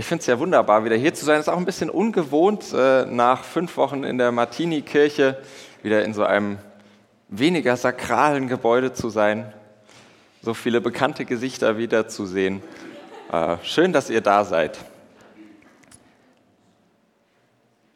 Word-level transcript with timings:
Ich 0.00 0.06
finde 0.06 0.22
es 0.22 0.26
ja 0.28 0.38
wunderbar, 0.38 0.82
wieder 0.86 0.96
hier 0.96 1.12
zu 1.12 1.26
sein. 1.26 1.40
Es 1.40 1.46
ist 1.46 1.52
auch 1.52 1.58
ein 1.58 1.66
bisschen 1.66 1.90
ungewohnt, 1.90 2.72
äh, 2.72 3.04
nach 3.04 3.44
fünf 3.44 3.76
Wochen 3.76 4.02
in 4.02 4.16
der 4.16 4.32
Martini-Kirche 4.32 5.36
wieder 5.82 6.02
in 6.06 6.14
so 6.14 6.24
einem 6.24 6.56
weniger 7.28 7.76
sakralen 7.76 8.48
Gebäude 8.48 8.94
zu 8.94 9.10
sein, 9.10 9.52
so 10.40 10.54
viele 10.54 10.80
bekannte 10.80 11.26
Gesichter 11.26 11.76
wiederzusehen. 11.76 12.62
Äh, 13.30 13.58
schön, 13.62 13.92
dass 13.92 14.08
ihr 14.08 14.22
da 14.22 14.46
seid. 14.46 14.78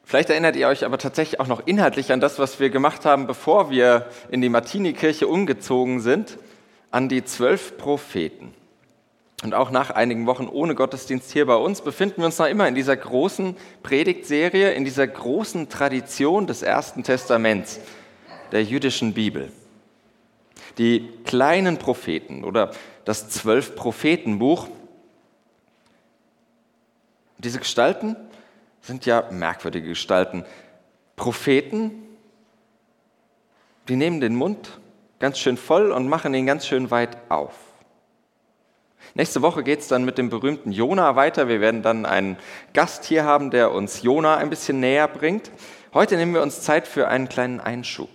Vielleicht 0.05 0.29
erinnert 0.29 0.57
ihr 0.57 0.69
euch 0.69 0.85
aber 0.85 0.99
tatsächlich 0.99 1.41
auch 1.41 1.47
noch 1.47 1.67
inhaltlich 1.67 2.13
an 2.13 2.21
das, 2.21 2.39
was 2.39 2.61
wir 2.61 2.69
gemacht 2.69 3.07
haben, 3.07 3.27
bevor 3.27 3.71
wir 3.71 4.11
in 4.29 4.43
die 4.43 4.51
Martini-Kirche 4.51 5.27
umgezogen 5.27 6.01
sind, 6.01 6.37
an 6.91 7.09
die 7.09 7.25
zwölf 7.25 7.79
Propheten. 7.79 8.53
Und 9.43 9.53
auch 9.53 9.71
nach 9.71 9.91
einigen 9.91 10.27
Wochen 10.27 10.49
ohne 10.49 10.75
Gottesdienst 10.75 11.31
hier 11.33 11.47
bei 11.47 11.57
uns 11.57 11.83
befinden 11.83 12.19
wir 12.19 12.27
uns 12.27 12.39
noch 12.39 12.47
immer 12.47 12.69
in 12.69 12.75
dieser 12.75 12.97
großen 12.97 13.57
Predigtserie, 13.83 14.73
in 14.73 14.85
dieser 14.85 15.07
großen 15.07 15.69
Tradition 15.69 16.47
des 16.47 16.63
Ersten 16.63 17.03
Testaments, 17.03 17.81
der 18.53 18.63
jüdischen 18.63 19.13
Bibel. 19.13 19.53
Die 20.79 21.09
kleinen 21.25 21.79
Propheten 21.79 22.45
oder 22.45 22.71
das 23.05 23.29
Zwölf-Prophetenbuch, 23.29 24.69
diese 27.39 27.59
Gestalten 27.59 28.17
sind 28.81 29.05
ja 29.07 29.29
merkwürdige 29.31 29.89
Gestalten. 29.89 30.45
Propheten, 31.17 31.91
die 33.89 33.97
nehmen 33.97 34.21
den 34.21 34.35
Mund 34.35 34.79
ganz 35.19 35.39
schön 35.39 35.57
voll 35.57 35.93
und 35.93 36.09
machen 36.09 36.35
ihn 36.35 36.47
ganz 36.47 36.67
schön 36.67 36.91
weit 36.91 37.19
auf. 37.31 37.55
Nächste 39.17 39.43
Woche 39.43 39.63
geht 39.63 39.79
es 39.79 39.87
dann 39.87 40.05
mit 40.05 40.19
dem 40.19 40.29
berühmten 40.29 40.73
Jona 40.73 41.15
weiter. 41.15 41.47
Wir 41.47 41.61
werden 41.61 41.83
dann 41.83 42.05
einen 42.05 42.37
Gast 42.73 43.05
hier 43.05 43.25
haben, 43.25 43.53
der 43.53 43.71
uns 43.71 44.03
Jona 44.03 44.39
ein 44.39 44.51
bisschen 44.51 44.81
näher 44.81 45.07
bringt. 45.07 45.53
Heute 45.93 46.17
nehmen 46.17 46.35
wir 46.35 46.43
uns 46.43 46.63
Zeit 46.63 46.89
für 46.89 47.07
einen 47.07 47.29
kleinen 47.29 47.61
Einschub. 47.61 48.09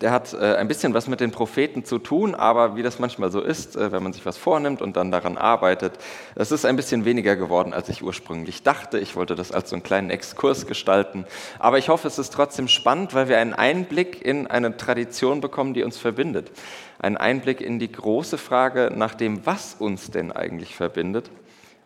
Der 0.00 0.10
hat 0.10 0.34
äh, 0.34 0.56
ein 0.56 0.68
bisschen 0.68 0.94
was 0.94 1.08
mit 1.08 1.20
den 1.20 1.30
Propheten 1.30 1.84
zu 1.84 1.98
tun, 1.98 2.34
aber 2.34 2.76
wie 2.76 2.82
das 2.82 2.98
manchmal 2.98 3.30
so 3.30 3.40
ist, 3.40 3.76
äh, 3.76 3.92
wenn 3.92 4.02
man 4.02 4.12
sich 4.12 4.24
was 4.26 4.36
vornimmt 4.36 4.82
und 4.82 4.96
dann 4.96 5.10
daran 5.10 5.38
arbeitet, 5.38 5.98
es 6.34 6.52
ist 6.52 6.64
ein 6.64 6.76
bisschen 6.76 7.04
weniger 7.04 7.36
geworden, 7.36 7.72
als 7.72 7.88
ich 7.88 8.02
ursprünglich 8.02 8.62
dachte. 8.62 8.98
Ich 8.98 9.16
wollte 9.16 9.34
das 9.34 9.52
als 9.52 9.70
so 9.70 9.76
einen 9.76 9.82
kleinen 9.82 10.10
Exkurs 10.10 10.66
gestalten. 10.66 11.24
Aber 11.58 11.78
ich 11.78 11.88
hoffe, 11.88 12.08
es 12.08 12.18
ist 12.18 12.32
trotzdem 12.32 12.68
spannend, 12.68 13.14
weil 13.14 13.28
wir 13.28 13.38
einen 13.38 13.54
Einblick 13.54 14.24
in 14.24 14.46
eine 14.46 14.76
Tradition 14.76 15.40
bekommen, 15.40 15.74
die 15.74 15.82
uns 15.82 15.98
verbindet. 15.98 16.50
Einen 16.98 17.16
Einblick 17.16 17.60
in 17.60 17.78
die 17.78 17.90
große 17.90 18.38
Frage 18.38 18.92
nach 18.94 19.14
dem, 19.14 19.44
was 19.46 19.74
uns 19.74 20.10
denn 20.10 20.32
eigentlich 20.32 20.74
verbindet 20.74 21.30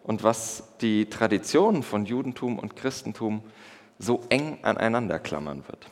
und 0.05 0.23
was 0.23 0.63
die 0.81 1.11
Traditionen 1.11 1.83
von 1.83 2.07
Judentum 2.07 2.59
und 2.59 2.77
Christentum 2.77 3.43
so 3.99 4.23
eng 4.29 4.59
aneinander 4.63 5.19
klammern 5.19 5.65
wird. 5.67 5.89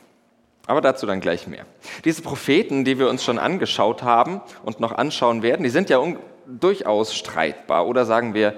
Aber 0.67 0.81
dazu 0.81 1.05
dann 1.05 1.21
gleich 1.21 1.47
mehr. 1.47 1.65
Diese 2.03 2.21
Propheten, 2.21 2.83
die 2.83 2.99
wir 2.99 3.09
uns 3.09 3.23
schon 3.23 3.39
angeschaut 3.39 4.03
haben 4.03 4.41
und 4.63 4.81
noch 4.81 4.91
anschauen 4.91 5.41
werden, 5.41 5.63
die 5.63 5.69
sind 5.69 5.89
ja 5.89 6.03
durchaus 6.45 7.15
streitbar. 7.15 7.87
Oder 7.87 8.05
sagen 8.05 8.33
wir, 8.33 8.53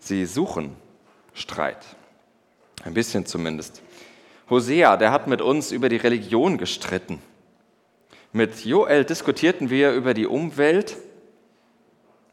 sie 0.00 0.26
suchen 0.26 0.76
Streit. 1.34 1.86
Ein 2.84 2.94
bisschen 2.94 3.26
zumindest. 3.26 3.80
Hosea, 4.50 4.96
der 4.96 5.12
hat 5.12 5.28
mit 5.28 5.40
uns 5.40 5.70
über 5.70 5.88
die 5.88 5.96
Religion 5.96 6.58
gestritten. 6.58 7.22
Mit 8.32 8.64
Joel 8.64 9.04
diskutierten 9.04 9.70
wir 9.70 9.92
über 9.92 10.14
die 10.14 10.26
Umwelt, 10.26 10.96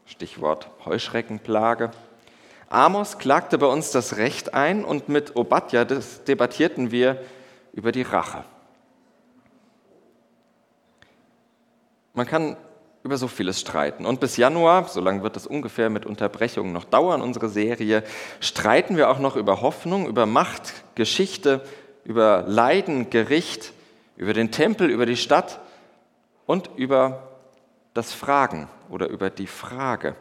Stichwort 0.06 0.68
Heuschreckenplage. 0.84 1.92
Amos 2.68 3.18
klagte 3.18 3.58
bei 3.58 3.66
uns 3.66 3.92
das 3.92 4.16
Recht 4.16 4.54
ein 4.54 4.84
und 4.84 5.08
mit 5.08 5.36
Obadja 5.36 5.84
debattierten 5.84 6.90
wir 6.90 7.12
über 7.12 7.20
die 7.72 8.02
Rache. 8.02 8.44
Man 12.14 12.26
kann 12.26 12.56
über 13.02 13.16
so 13.16 13.28
vieles 13.28 13.60
streiten. 13.60 14.04
Und 14.04 14.20
bis 14.20 14.36
Januar, 14.36 14.88
so 14.88 15.00
lange 15.00 15.22
wird 15.22 15.36
es 15.36 15.46
ungefähr 15.46 15.88
mit 15.88 16.04
Unterbrechungen 16.04 16.72
noch 16.72 16.84
dauern, 16.84 17.22
unsere 17.22 17.48
Serie, 17.48 18.04
streiten 18.40 18.96
wir 18.96 19.08
auch 19.10 19.18
noch 19.18 19.36
über 19.36 19.62
Hoffnung, 19.62 20.06
über 20.06 20.26
Macht, 20.26 20.74
Geschichte, 20.94 21.64
über 22.04 22.44
Leiden, 22.46 23.10
Gericht, 23.10 23.72
über 24.16 24.34
den 24.34 24.50
Tempel, 24.50 24.90
über 24.90 25.06
die 25.06 25.16
Stadt 25.16 25.60
und 26.46 26.70
über 26.76 27.28
das 27.94 28.12
Fragen 28.12 28.68
oder 28.90 29.08
über 29.08 29.30
die 29.30 29.46
Frage. 29.46 30.14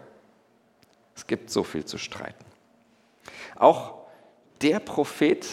Es 1.15 1.27
gibt 1.27 1.49
so 1.49 1.63
viel 1.63 1.83
zu 1.83 1.97
streiten. 1.97 2.45
Auch 3.55 3.95
der 4.61 4.79
Prophet, 4.79 5.45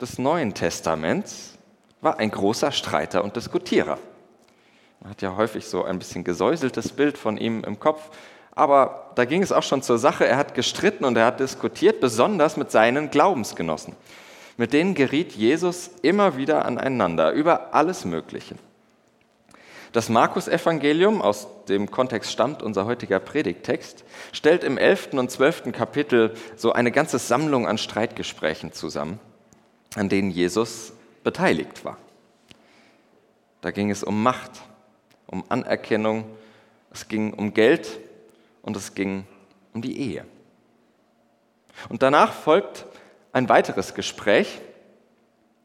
des 0.00 0.18
Neuen 0.18 0.54
Testaments 0.54 1.56
war 2.00 2.18
ein 2.18 2.30
großer 2.30 2.72
Streiter 2.72 3.24
und 3.24 3.36
Diskutierer. 3.36 3.98
Man 5.00 5.10
hat 5.10 5.22
ja 5.22 5.36
häufig 5.36 5.66
so 5.66 5.84
ein 5.84 5.98
bisschen 5.98 6.24
gesäuseltes 6.24 6.92
Bild 6.92 7.16
von 7.18 7.36
ihm 7.36 7.62
im 7.64 7.78
Kopf, 7.78 8.10
aber 8.52 9.12
da 9.14 9.24
ging 9.24 9.42
es 9.42 9.52
auch 9.52 9.62
schon 9.62 9.82
zur 9.82 9.98
Sache. 9.98 10.26
Er 10.26 10.36
hat 10.36 10.54
gestritten 10.54 11.04
und 11.04 11.16
er 11.16 11.26
hat 11.26 11.40
diskutiert, 11.40 12.00
besonders 12.00 12.56
mit 12.56 12.70
seinen 12.70 13.10
Glaubensgenossen. 13.10 13.94
Mit 14.56 14.72
denen 14.72 14.94
geriet 14.94 15.32
Jesus 15.32 15.90
immer 16.02 16.36
wieder 16.36 16.64
aneinander 16.64 17.32
über 17.32 17.74
alles 17.74 18.04
Mögliche. 18.04 18.54
Das 19.92 20.08
Markus-Evangelium, 20.08 21.22
aus 21.22 21.46
dem 21.68 21.90
Kontext 21.90 22.32
stammt 22.32 22.62
unser 22.62 22.84
heutiger 22.84 23.20
Predigttext, 23.20 24.04
stellt 24.32 24.64
im 24.64 24.76
11. 24.76 25.10
und 25.12 25.30
12. 25.30 25.72
Kapitel 25.72 26.34
so 26.56 26.72
eine 26.72 26.90
ganze 26.90 27.18
Sammlung 27.18 27.66
an 27.66 27.78
Streitgesprächen 27.78 28.72
zusammen 28.72 29.20
an 29.94 30.08
denen 30.08 30.30
Jesus 30.30 30.92
beteiligt 31.22 31.84
war. 31.84 31.98
Da 33.60 33.70
ging 33.70 33.90
es 33.90 34.04
um 34.04 34.22
Macht, 34.22 34.50
um 35.26 35.44
Anerkennung, 35.48 36.24
es 36.92 37.08
ging 37.08 37.32
um 37.32 37.54
Geld 37.54 37.98
und 38.62 38.76
es 38.76 38.94
ging 38.94 39.26
um 39.72 39.82
die 39.82 39.98
Ehe. 39.98 40.24
Und 41.88 42.02
danach 42.02 42.32
folgt 42.32 42.86
ein 43.32 43.48
weiteres 43.48 43.94
Gespräch, 43.94 44.60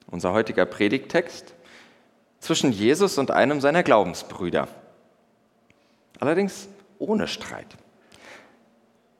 unser 0.07 0.33
heutiger 0.33 0.65
Predigttext, 0.65 1.53
zwischen 2.39 2.71
Jesus 2.71 3.17
und 3.17 3.31
einem 3.31 3.61
seiner 3.61 3.83
Glaubensbrüder. 3.83 4.67
Allerdings 6.19 6.67
ohne 6.97 7.27
Streit. 7.27 7.77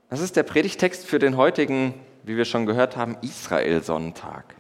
Das 0.10 0.22
ist 0.22 0.36
der 0.36 0.44
Predigtext 0.44 1.06
für 1.06 1.20
den 1.20 1.38
heutigen, 1.38 1.94
wie 2.24 2.38
wir 2.38 2.46
schon 2.46 2.66
gehört 2.66 2.98
haben, 2.98 3.18
Israel-Sonntag. 3.22 4.56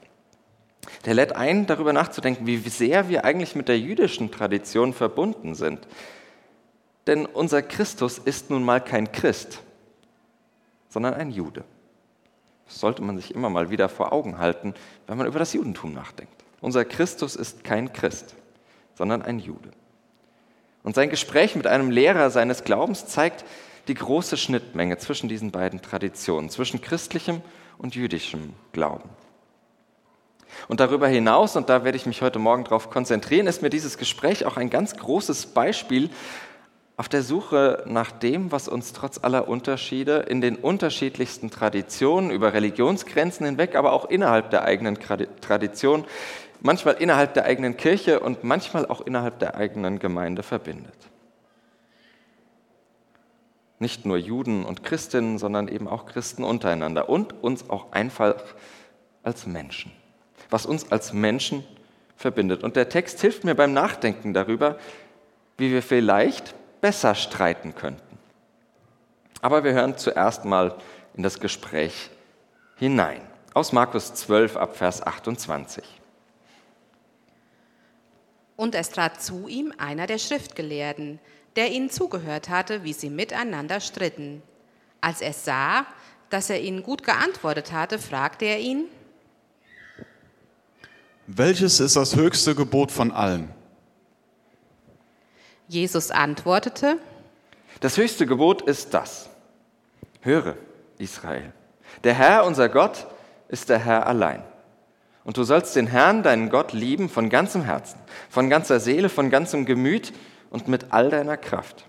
Der 1.06 1.14
lädt 1.14 1.36
ein, 1.36 1.66
darüber 1.66 1.94
nachzudenken, 1.94 2.46
wie 2.48 2.58
sehr 2.58 3.10
wir 3.10 3.26
eigentlich 3.26 3.56
mit 3.56 3.68
der 3.68 3.80
jüdischen 3.80 4.32
Tradition 4.32 4.94
verbunden 4.94 5.56
sind. 5.56 5.88
Denn 7.08 7.26
unser 7.26 7.62
Christus 7.62 8.18
ist 8.18 8.50
nun 8.50 8.64
mal 8.64 8.82
kein 8.82 9.12
Christ, 9.12 9.62
sondern 10.90 11.14
ein 11.14 11.32
Jude. 11.32 11.64
Das 12.66 12.80
sollte 12.80 13.02
man 13.02 13.18
sich 13.18 13.34
immer 13.34 13.50
mal 13.50 13.72
wieder 13.72 13.90
vor 13.90 14.13
Augen 14.13 14.38
halten, 14.38 14.74
wenn 15.08 15.18
man 15.18 15.25
über 15.25 15.40
das 15.40 15.54
Judentum 15.54 15.94
nachdenkt. 15.94 16.34
Unser 16.62 16.86
Christus 16.86 17.36
ist 17.36 17.63
kein 17.63 17.94
Christ, 17.94 18.36
sondern 18.94 19.22
ein 19.22 19.40
Jude. 19.40 19.72
Und 20.84 20.96
sein 20.96 21.10
Gespräch 21.10 21.56
mit 21.56 21.68
einem 21.68 21.90
Lehrer 21.90 22.30
seines 22.30 22.63
Glaubens 22.63 23.08
zeigt 23.08 23.46
die 23.88 23.96
große 23.96 24.38
Schnittmenge 24.38 24.98
zwischen 24.98 25.30
diesen 25.30 25.52
beiden 25.52 25.81
Traditionen, 25.81 26.50
zwischen 26.50 26.81
christlichem 26.81 27.42
und 27.78 27.96
jüdischem 27.96 28.54
Glauben. 28.72 29.10
Und 30.68 30.80
darüber 30.80 31.07
hinaus, 31.07 31.56
und 31.56 31.69
da 31.69 31.84
werde 31.84 31.98
ich 31.98 32.06
mich 32.06 32.22
heute 32.22 32.40
Morgen 32.40 32.63
darauf 32.63 32.90
konzentrieren, 32.90 33.48
ist 33.48 33.62
mir 33.62 33.69
dieses 33.69 33.98
Gespräch 33.98 34.46
auch 34.46 34.57
ein 34.57 34.69
ganz 34.69 34.96
großes 34.96 35.48
Beispiel 35.48 36.10
auf 37.00 37.07
der 37.07 37.24
Suche 37.24 37.84
nach 37.86 38.12
dem, 38.12 38.51
was 38.51 38.68
uns 38.68 38.92
trotz 38.92 39.24
aller 39.24 39.48
Unterschiede 39.48 40.25
in 40.28 40.42
den 40.42 40.57
unterschiedlichsten 40.57 41.50
Traditionen 41.50 42.30
über 42.30 42.54
Religionsgrenzen 42.54 43.46
hinweg, 43.46 43.75
aber 43.75 43.94
auch 43.94 44.10
innerhalb 44.10 44.50
der 44.50 44.66
eigenen 44.66 45.00
Tradition, 45.00 46.04
manchmal 46.60 46.96
innerhalb 46.96 47.34
der 47.36 47.46
eigenen 47.46 47.78
Kirche 47.78 48.19
und 48.19 48.44
manchmal 48.44 48.86
auch 48.86 49.00
innerhalb 49.00 49.40
der 49.40 49.56
eigenen 49.56 50.00
Gemeinde 50.00 50.44
verbindet. 50.44 50.94
Nicht 53.80 54.06
nur 54.06 54.18
Juden 54.18 54.66
und 54.66 54.84
Christinnen, 54.84 55.38
sondern 55.38 55.69
eben 55.69 55.88
auch 55.88 56.06
Christen 56.06 56.44
untereinander 56.44 57.07
und 57.07 57.34
uns 57.42 57.69
auch 57.69 57.94
einfach 57.94 58.36
als 59.24 59.48
Menschen. 59.48 59.94
Was 60.50 60.66
uns 60.66 60.92
als 60.92 61.13
Menschen 61.13 61.63
verbindet. 62.16 62.63
Und 62.63 62.75
der 62.75 62.90
Text 62.90 63.22
hilft 63.22 63.44
mir 63.44 63.56
beim 63.56 63.74
Nachdenken 63.74 64.34
darüber, 64.34 64.78
wie 65.57 65.72
wir 65.72 65.81
vielleicht 65.81 66.54
besser 66.81 67.16
streiten 67.16 67.75
könnten. 67.75 68.18
Aber 69.42 69.63
wir 69.63 69.72
hören 69.74 69.98
zuerst 69.98 70.46
mal 70.46 70.75
in 71.16 71.24
das 71.24 71.40
Gespräch 71.40 72.10
hinein. 72.75 73.22
Aus 73.54 73.72
Markus 73.72 74.13
12 74.13 74.57
ab 74.57 74.75
Vers 74.75 75.06
28. 75.06 75.84
Und 78.57 78.75
es 78.75 78.90
trat 78.90 79.22
zu 79.22 79.48
ihm 79.48 79.74
einer 79.78 80.06
der 80.06 80.18
Schriftgelehrten, 80.18 81.19
der 81.56 81.72
ihnen 81.72 81.90
zugehört 81.90 82.50
hatte, 82.50 82.84
wie 82.84 82.94
sie 82.94 83.10
miteinander 83.10 83.80
stritten. 83.80 84.44
Als 85.01 85.22
er 85.22 85.34
sah, 85.34 85.86
dass 86.30 86.50
er 86.50 86.62
ihnen 86.62 86.84
gut 86.84 87.04
geantwortet 87.04 87.72
hatte, 87.72 88.00
fragte 88.00 88.46
er 88.46 88.60
ihn, 88.60 88.86
Welches 91.31 91.80
ist 91.80 91.96
das 91.96 92.16
höchste 92.16 92.56
Gebot 92.56 92.92
von 92.92 93.12
allen? 93.12 93.54
Jesus 95.68 96.10
antwortete, 96.10 96.98
Das 97.81 97.98
höchste 97.98 98.26
Gebot 98.26 98.64
ist 98.64 98.96
das. 98.96 99.30
Höre, 100.22 100.58
Israel. 100.98 101.54
Der 102.04 102.16
Herr, 102.16 102.46
unser 102.46 102.68
Gott, 102.68 103.06
ist 103.48 103.70
der 103.70 103.78
Herr 103.78 104.08
allein. 104.08 104.42
Und 105.24 105.38
du 105.38 105.44
sollst 105.44 105.76
den 105.76 105.86
Herrn, 105.86 106.24
deinen 106.24 106.50
Gott, 106.50 106.74
lieben 106.74 107.10
von 107.10 107.30
ganzem 107.30 107.62
Herzen, 107.62 108.00
von 108.32 108.50
ganzer 108.50 108.80
Seele, 108.80 109.08
von 109.08 109.30
ganzem 109.30 109.68
Gemüt 109.68 110.14
und 110.50 110.68
mit 110.68 110.88
all 110.90 111.12
deiner 111.12 111.38
Kraft. 111.38 111.86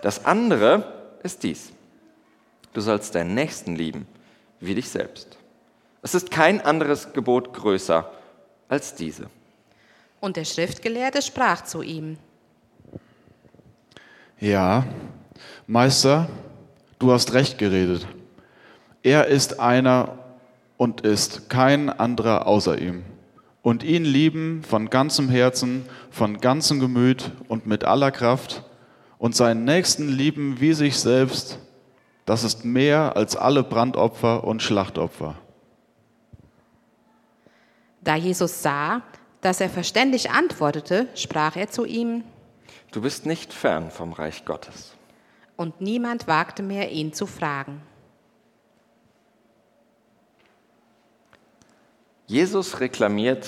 Das 0.00 0.26
andere 0.26 1.16
ist 1.24 1.42
dies. 1.42 1.72
Du 2.72 2.80
sollst 2.80 3.16
deinen 3.16 3.34
Nächsten 3.34 3.74
lieben 3.74 4.06
wie 4.60 4.76
dich 4.76 4.90
selbst. 4.90 5.38
Es 6.02 6.14
ist 6.14 6.30
kein 6.30 6.60
anderes 6.60 7.12
Gebot 7.14 7.52
größer 7.52 8.12
als 8.68 8.94
diese. 8.94 9.28
und 10.20 10.36
der 10.36 10.44
Schriftgelehrte 10.44 11.20
sprach 11.20 11.64
zu 11.64 11.82
ihm, 11.82 12.16
Ja, 14.40 14.84
Meister, 15.66 16.28
du 16.98 17.12
hast 17.12 17.34
recht 17.34 17.58
geredet. 17.58 18.06
Er 19.02 19.26
ist 19.26 19.60
einer 19.60 20.18
und 20.78 21.02
ist 21.02 21.50
kein 21.50 21.90
anderer 21.90 22.46
außer 22.46 22.78
ihm. 22.78 23.04
Und 23.62 23.82
ihn 23.82 24.04
lieben 24.04 24.62
von 24.62 24.90
ganzem 24.90 25.28
Herzen, 25.28 25.86
von 26.10 26.40
ganzem 26.40 26.80
Gemüt 26.80 27.32
und 27.48 27.66
mit 27.66 27.84
aller 27.84 28.10
Kraft 28.10 28.62
und 29.18 29.36
seinen 29.36 29.64
Nächsten 29.64 30.08
lieben 30.08 30.60
wie 30.60 30.72
sich 30.72 30.98
selbst, 30.98 31.58
das 32.26 32.44
ist 32.44 32.64
mehr 32.64 33.16
als 33.16 33.36
alle 33.36 33.62
Brandopfer 33.62 34.44
und 34.44 34.62
Schlachtopfer. 34.62 35.36
Da 38.04 38.16
Jesus 38.16 38.62
sah, 38.62 39.02
dass 39.40 39.60
er 39.60 39.68
verständig 39.68 40.30
antwortete, 40.30 41.08
sprach 41.14 41.56
er 41.56 41.70
zu 41.70 41.84
ihm, 41.84 42.24
Du 42.92 43.00
bist 43.02 43.26
nicht 43.26 43.52
fern 43.52 43.90
vom 43.90 44.12
Reich 44.12 44.44
Gottes. 44.44 44.94
und 45.56 45.80
niemand 45.80 46.26
wagte 46.26 46.62
mehr, 46.62 46.90
ihn 46.90 47.12
zu 47.12 47.26
fragen. 47.26 47.80
Jesus 52.26 52.80
reklamiert 52.80 53.46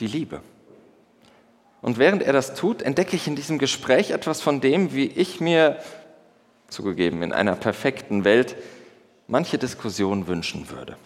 die 0.00 0.06
Liebe. 0.06 0.40
Und 1.80 1.98
während 1.98 2.22
er 2.22 2.32
das 2.32 2.54
tut, 2.54 2.82
entdecke 2.82 3.16
ich 3.16 3.26
in 3.26 3.34
diesem 3.36 3.58
Gespräch 3.58 4.10
etwas 4.10 4.40
von 4.40 4.60
dem, 4.60 4.92
wie 4.92 5.06
ich 5.06 5.40
mir, 5.40 5.78
zugegeben, 6.68 7.22
in 7.22 7.32
einer 7.32 7.56
perfekten 7.56 8.24
Welt 8.24 8.56
manche 9.26 9.58
Diskussion 9.58 10.26
wünschen 10.26 10.70
würde. 10.70 10.96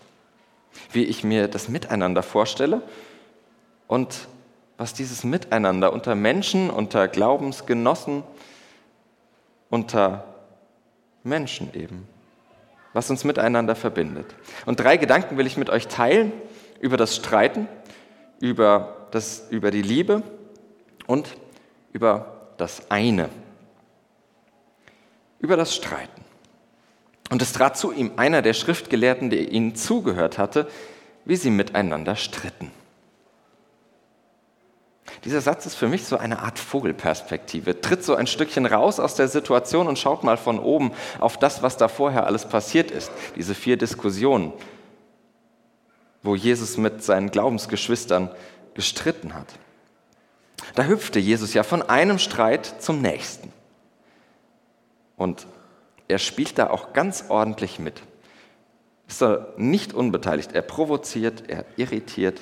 Wie 0.92 1.04
ich 1.04 1.24
mir 1.24 1.48
das 1.48 1.68
Miteinander 1.68 2.22
vorstelle 2.22 2.82
und 3.86 4.28
was 4.76 4.92
dieses 4.92 5.24
Miteinander 5.24 5.92
unter 5.92 6.14
Menschen, 6.14 6.70
unter 6.70 7.08
Glaubensgenossen, 7.08 8.22
unter 9.70 10.24
Menschen 11.22 11.74
eben, 11.74 12.06
was 12.92 13.10
uns 13.10 13.24
miteinander 13.24 13.74
verbindet. 13.74 14.34
Und 14.64 14.80
drei 14.80 14.96
Gedanken 14.96 15.38
will 15.38 15.46
ich 15.46 15.56
mit 15.56 15.70
euch 15.70 15.88
teilen 15.88 16.32
über 16.80 16.96
das 16.96 17.16
Streiten, 17.16 17.68
über, 18.40 19.08
das, 19.10 19.46
über 19.50 19.70
die 19.70 19.82
Liebe 19.82 20.22
und 21.06 21.36
über 21.92 22.50
das 22.58 22.90
eine. 22.90 23.28
Über 25.38 25.56
das 25.56 25.74
Streiten. 25.74 26.25
Und 27.30 27.42
es 27.42 27.52
trat 27.52 27.76
zu 27.76 27.92
ihm 27.92 28.12
einer 28.16 28.42
der 28.42 28.52
Schriftgelehrten, 28.54 29.30
der 29.30 29.50
ihnen 29.50 29.74
zugehört 29.74 30.38
hatte, 30.38 30.68
wie 31.24 31.36
sie 31.36 31.50
miteinander 31.50 32.16
stritten. 32.16 32.70
Dieser 35.24 35.40
Satz 35.40 35.66
ist 35.66 35.74
für 35.74 35.88
mich 35.88 36.04
so 36.04 36.18
eine 36.18 36.40
Art 36.40 36.58
Vogelperspektive. 36.58 37.80
Tritt 37.80 38.04
so 38.04 38.14
ein 38.14 38.26
Stückchen 38.26 38.66
raus 38.66 39.00
aus 39.00 39.14
der 39.14 39.28
Situation 39.28 39.88
und 39.88 39.98
schaut 39.98 40.24
mal 40.24 40.36
von 40.36 40.58
oben 40.58 40.92
auf 41.18 41.36
das, 41.36 41.62
was 41.62 41.76
da 41.76 41.88
vorher 41.88 42.26
alles 42.26 42.48
passiert 42.48 42.90
ist. 42.90 43.10
Diese 43.34 43.54
vier 43.54 43.76
Diskussionen, 43.76 44.52
wo 46.22 46.36
Jesus 46.36 46.76
mit 46.76 47.02
seinen 47.02 47.30
Glaubensgeschwistern 47.30 48.30
gestritten 48.74 49.34
hat. 49.34 49.46
Da 50.74 50.84
hüpfte 50.84 51.18
Jesus 51.18 51.54
ja 51.54 51.62
von 51.62 51.82
einem 51.82 52.18
Streit 52.18 52.82
zum 52.82 53.00
nächsten. 53.00 53.52
Und 55.16 55.46
er 56.08 56.18
spielt 56.18 56.58
da 56.58 56.70
auch 56.70 56.92
ganz 56.92 57.24
ordentlich 57.28 57.78
mit. 57.78 58.02
Ist 59.08 59.22
er 59.22 59.52
nicht 59.56 59.94
unbeteiligt. 59.94 60.52
Er 60.52 60.62
provoziert, 60.62 61.44
er 61.48 61.64
irritiert, 61.76 62.40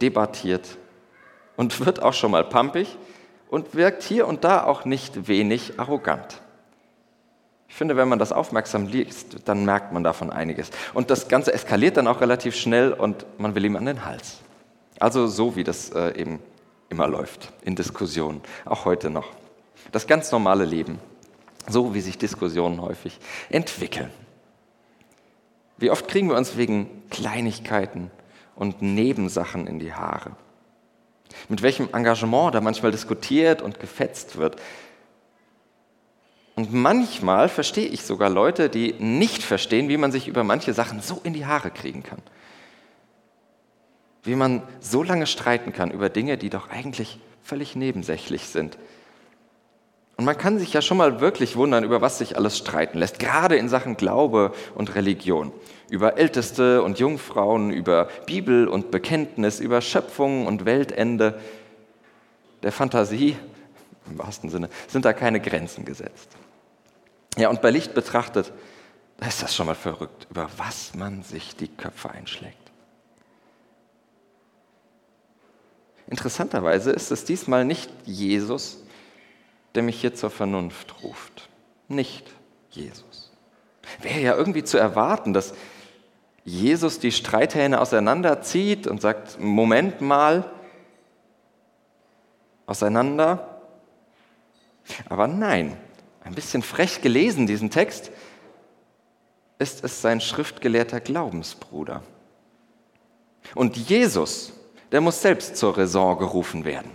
debattiert 0.00 0.76
und 1.56 1.84
wird 1.84 2.02
auch 2.02 2.12
schon 2.12 2.30
mal 2.30 2.44
pampig 2.44 2.96
und 3.48 3.74
wirkt 3.74 4.02
hier 4.02 4.26
und 4.26 4.44
da 4.44 4.64
auch 4.64 4.84
nicht 4.84 5.28
wenig 5.28 5.78
arrogant. 5.78 6.40
Ich 7.68 7.74
finde, 7.74 7.96
wenn 7.96 8.08
man 8.08 8.18
das 8.18 8.32
aufmerksam 8.32 8.86
liest, 8.86 9.48
dann 9.48 9.64
merkt 9.64 9.92
man 9.92 10.04
davon 10.04 10.30
einiges. 10.30 10.70
Und 10.94 11.10
das 11.10 11.28
Ganze 11.28 11.52
eskaliert 11.52 11.96
dann 11.96 12.06
auch 12.06 12.20
relativ 12.20 12.54
schnell 12.54 12.92
und 12.92 13.26
man 13.38 13.54
will 13.54 13.64
ihm 13.64 13.76
an 13.76 13.86
den 13.86 14.04
Hals. 14.04 14.38
Also 14.98 15.26
so, 15.26 15.56
wie 15.56 15.64
das 15.64 15.90
äh, 15.90 16.18
eben 16.18 16.40
immer 16.88 17.08
läuft 17.08 17.52
in 17.62 17.74
Diskussionen, 17.74 18.40
auch 18.64 18.84
heute 18.84 19.10
noch. 19.10 19.26
Das 19.92 20.06
ganz 20.06 20.32
normale 20.32 20.64
Leben, 20.64 20.98
so 21.68 21.94
wie 21.94 22.00
sich 22.00 22.18
Diskussionen 22.18 22.80
häufig 22.80 23.18
entwickeln. 23.50 24.10
Wie 25.78 25.90
oft 25.90 26.08
kriegen 26.08 26.28
wir 26.28 26.36
uns 26.36 26.56
wegen 26.56 27.02
Kleinigkeiten 27.10 28.10
und 28.54 28.80
Nebensachen 28.82 29.66
in 29.66 29.78
die 29.78 29.92
Haare? 29.92 30.32
Mit 31.48 31.62
welchem 31.62 31.88
Engagement 31.92 32.54
da 32.54 32.60
manchmal 32.60 32.92
diskutiert 32.92 33.60
und 33.60 33.78
gefetzt 33.78 34.36
wird. 34.36 34.56
Und 36.54 36.72
manchmal 36.72 37.50
verstehe 37.50 37.86
ich 37.86 38.02
sogar 38.02 38.30
Leute, 38.30 38.70
die 38.70 38.94
nicht 38.94 39.42
verstehen, 39.42 39.90
wie 39.90 39.98
man 39.98 40.12
sich 40.12 40.28
über 40.28 40.44
manche 40.44 40.72
Sachen 40.72 41.02
so 41.02 41.20
in 41.22 41.34
die 41.34 41.44
Haare 41.44 41.70
kriegen 41.70 42.02
kann. 42.02 42.22
Wie 44.22 44.34
man 44.34 44.62
so 44.80 45.02
lange 45.02 45.26
streiten 45.26 45.72
kann 45.72 45.90
über 45.90 46.08
Dinge, 46.08 46.38
die 46.38 46.48
doch 46.48 46.70
eigentlich 46.70 47.20
völlig 47.42 47.76
nebensächlich 47.76 48.46
sind. 48.46 48.78
Und 50.16 50.24
man 50.24 50.38
kann 50.38 50.58
sich 50.58 50.72
ja 50.72 50.80
schon 50.80 50.96
mal 50.96 51.20
wirklich 51.20 51.56
wundern, 51.56 51.84
über 51.84 52.00
was 52.00 52.18
sich 52.18 52.36
alles 52.36 52.56
streiten 52.56 52.98
lässt, 52.98 53.18
gerade 53.18 53.56
in 53.56 53.68
Sachen 53.68 53.96
Glaube 53.96 54.52
und 54.74 54.94
Religion. 54.94 55.52
Über 55.90 56.16
Älteste 56.16 56.82
und 56.82 56.98
Jungfrauen, 56.98 57.70
über 57.70 58.08
Bibel 58.24 58.66
und 58.66 58.90
Bekenntnis, 58.90 59.60
über 59.60 59.82
Schöpfung 59.82 60.46
und 60.46 60.64
Weltende. 60.64 61.38
Der 62.62 62.72
Fantasie, 62.72 63.36
im 64.10 64.18
wahrsten 64.18 64.48
Sinne, 64.48 64.70
sind 64.88 65.04
da 65.04 65.12
keine 65.12 65.38
Grenzen 65.38 65.84
gesetzt. 65.84 66.30
Ja, 67.36 67.50
und 67.50 67.60
bei 67.60 67.70
Licht 67.70 67.92
betrachtet, 67.92 68.52
da 69.18 69.26
ist 69.26 69.42
das 69.42 69.54
schon 69.54 69.66
mal 69.66 69.74
verrückt, 69.74 70.26
über 70.30 70.48
was 70.56 70.94
man 70.94 71.22
sich 71.22 71.56
die 71.56 71.68
Köpfe 71.68 72.10
einschlägt. 72.10 72.56
Interessanterweise 76.08 76.90
ist 76.92 77.10
es 77.10 77.24
diesmal 77.24 77.64
nicht 77.64 77.90
Jesus, 78.04 78.78
der 79.76 79.82
mich 79.82 80.00
hier 80.00 80.14
zur 80.14 80.30
Vernunft 80.30 81.02
ruft. 81.02 81.48
Nicht 81.88 82.32
Jesus. 82.70 83.30
Wäre 84.00 84.20
ja 84.20 84.34
irgendwie 84.34 84.64
zu 84.64 84.78
erwarten, 84.78 85.32
dass 85.32 85.54
Jesus 86.44 86.98
die 86.98 87.12
Streithähne 87.12 87.80
auseinanderzieht 87.80 88.86
und 88.86 89.00
sagt, 89.00 89.38
Moment 89.40 90.00
mal, 90.00 90.50
auseinander. 92.66 93.60
Aber 95.08 95.28
nein, 95.28 95.76
ein 96.22 96.34
bisschen 96.34 96.62
frech 96.62 97.02
gelesen, 97.02 97.46
diesen 97.46 97.70
Text, 97.70 98.10
ist 99.58 99.84
es 99.84 100.02
sein 100.02 100.20
schriftgelehrter 100.20 101.00
Glaubensbruder. 101.00 102.02
Und 103.54 103.76
Jesus, 103.76 104.52
der 104.92 105.00
muss 105.00 105.22
selbst 105.22 105.56
zur 105.56 105.76
Raison 105.76 106.18
gerufen 106.18 106.64
werden. 106.64 106.90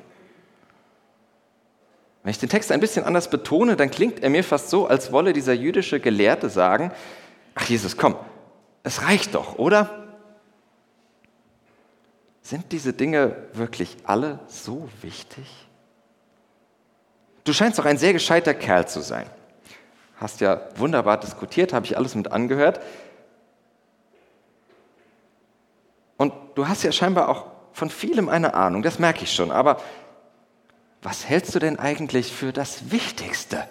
Wenn 2.23 2.31
ich 2.31 2.39
den 2.39 2.49
Text 2.49 2.71
ein 2.71 2.79
bisschen 2.79 3.03
anders 3.03 3.29
betone, 3.29 3.75
dann 3.75 3.89
klingt 3.89 4.21
er 4.21 4.29
mir 4.29 4.43
fast 4.43 4.69
so, 4.69 4.87
als 4.87 5.11
wolle 5.11 5.33
dieser 5.33 5.53
jüdische 5.53 5.99
Gelehrte 5.99 6.49
sagen, 6.49 6.91
ach 7.55 7.67
Jesus, 7.67 7.97
komm, 7.97 8.15
es 8.83 9.03
reicht 9.03 9.33
doch, 9.35 9.57
oder? 9.57 10.07
Sind 12.41 12.71
diese 12.71 12.93
Dinge 12.93 13.35
wirklich 13.53 13.97
alle 14.03 14.39
so 14.47 14.89
wichtig? 15.01 15.45
Du 17.43 17.53
scheinst 17.53 17.79
doch 17.79 17.85
ein 17.85 17.97
sehr 17.97 18.13
gescheiter 18.13 18.53
Kerl 18.53 18.87
zu 18.87 19.01
sein. 19.01 19.27
Hast 20.17 20.41
ja 20.41 20.61
wunderbar 20.75 21.19
diskutiert, 21.19 21.73
habe 21.73 21.85
ich 21.87 21.97
alles 21.97 22.13
mit 22.13 22.31
angehört. 22.31 22.79
Und 26.17 26.33
du 26.53 26.67
hast 26.67 26.83
ja 26.83 26.91
scheinbar 26.91 27.29
auch 27.29 27.47
von 27.73 27.89
vielem 27.89 28.29
eine 28.29 28.53
Ahnung, 28.53 28.83
das 28.83 28.99
merke 28.99 29.23
ich 29.23 29.33
schon. 29.33 29.51
Aber 29.51 29.81
was 31.01 31.27
hältst 31.27 31.55
du 31.55 31.59
denn 31.59 31.79
eigentlich 31.79 32.31
für 32.31 32.53
das 32.53 32.91
Wichtigste 32.91 33.67